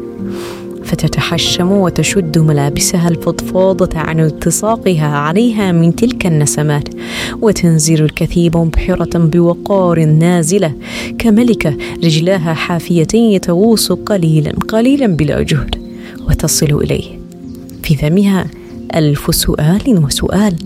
فتتحشم 0.83 1.71
وتشد 1.71 2.37
ملابسها 2.37 3.07
الفضفاضة 3.07 3.99
عن 3.99 4.19
التصاقها 4.19 5.07
عليها 5.07 5.71
من 5.71 5.95
تلك 5.95 6.25
النسمات. 6.25 6.89
وتنزل 7.41 8.03
الكثيب 8.03 8.57
مبحرة 8.57 9.17
بوقار 9.17 10.05
نازلة. 10.05 10.73
كملكة 11.19 11.75
رجلاها 12.03 12.53
حافيتين 12.53 13.41
تغوص 13.41 13.91
قليلا 13.91 14.51
قليلا 14.67 15.07
بلا 15.07 15.41
جهد. 15.41 15.75
وتصل 16.29 16.81
إليه. 16.83 17.14
في 17.85 17.95
فمها 17.95 18.47
ألف 18.95 19.35
سؤال 19.35 20.03
وسؤال 20.03 20.57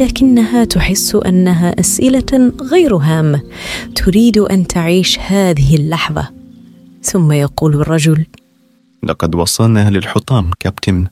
لكنها 0.00 0.64
تحس 0.64 1.14
أنها 1.14 1.80
أسئلة 1.80 2.52
غير 2.72 2.96
هامه 2.96 3.40
تريد 3.94 4.38
أن 4.38 4.66
تعيش 4.66 5.18
هذه 5.18 5.76
اللحظة. 5.76 6.28
ثم 7.02 7.32
يقول 7.32 7.74
الرجل 7.74 8.26
لقد 9.02 9.34
وصلنا 9.34 9.90
للحطام 9.90 10.50
كابتن. 10.60 11.06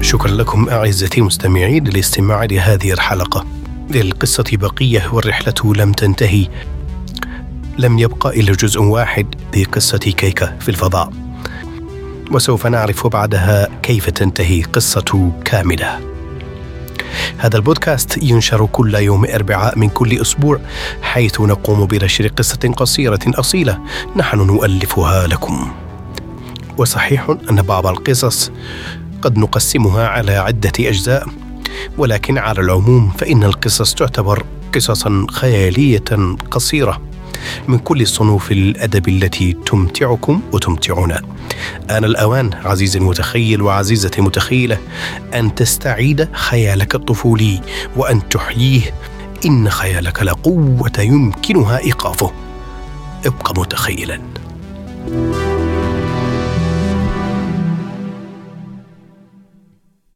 شكرا 0.00 0.30
لكم 0.30 0.68
أعزتي 0.68 1.20
المستمعين 1.20 1.84
للاستماع 1.84 2.44
لهذه 2.44 2.92
الحلقة. 2.92 3.63
للقصة 3.90 4.44
بقية 4.52 5.08
والرحلة 5.12 5.74
لم 5.74 5.92
تنتهي. 5.92 6.48
لم 7.78 7.98
يبقى 7.98 8.40
إلا 8.40 8.52
جزء 8.52 8.80
واحد 8.80 9.34
لقصة 9.56 9.98
كيكة 9.98 10.56
في 10.60 10.68
الفضاء. 10.68 11.10
وسوف 12.30 12.66
نعرف 12.66 13.06
بعدها 13.06 13.68
كيف 13.82 14.10
تنتهي 14.10 14.62
قصة 14.62 15.32
كاملة. 15.44 16.00
هذا 17.38 17.56
البودكاست 17.56 18.22
ينشر 18.22 18.66
كل 18.66 18.94
يوم 18.94 19.24
أربعاء 19.24 19.78
من 19.78 19.88
كل 19.88 20.20
أسبوع 20.20 20.60
حيث 21.02 21.40
نقوم 21.40 21.86
بنشر 21.86 22.26
قصة 22.26 22.72
قصيرة 22.76 23.20
أصيلة 23.26 23.78
نحن 24.16 24.38
نؤلفها 24.38 25.26
لكم. 25.26 25.72
وصحيح 26.78 27.36
أن 27.50 27.62
بعض 27.62 27.86
القصص 27.86 28.50
قد 29.22 29.38
نقسمها 29.38 30.08
على 30.08 30.36
عدة 30.36 30.72
أجزاء 30.80 31.26
ولكن 31.98 32.38
على 32.38 32.60
العموم 32.60 33.10
فإن 33.18 33.44
القصص 33.44 33.94
تعتبر 33.94 34.44
قصصا 34.74 35.26
خيالية 35.30 36.36
قصيرة 36.50 37.02
من 37.68 37.78
كل 37.78 38.06
صنوف 38.06 38.52
الأدب 38.52 39.08
التي 39.08 39.52
تمتعكم 39.66 40.40
وتمتعنا 40.52 41.22
آن 41.90 42.04
الأوان 42.04 42.50
عزيزي 42.64 42.98
المتخيل 42.98 43.62
وعزيزتي 43.62 44.18
المتخيلة 44.18 44.78
أن 45.34 45.54
تستعيد 45.54 46.28
خيالك 46.32 46.94
الطفولي 46.94 47.60
وأن 47.96 48.28
تحييه 48.28 48.94
إن 49.46 49.70
خيالك 49.70 50.22
لقوة 50.22 50.92
يمكنها 50.98 51.78
إيقافه. 51.78 52.32
ابق 53.26 53.58
متخيلا. 53.58 54.20
thank 55.06 55.36
you 55.36 55.53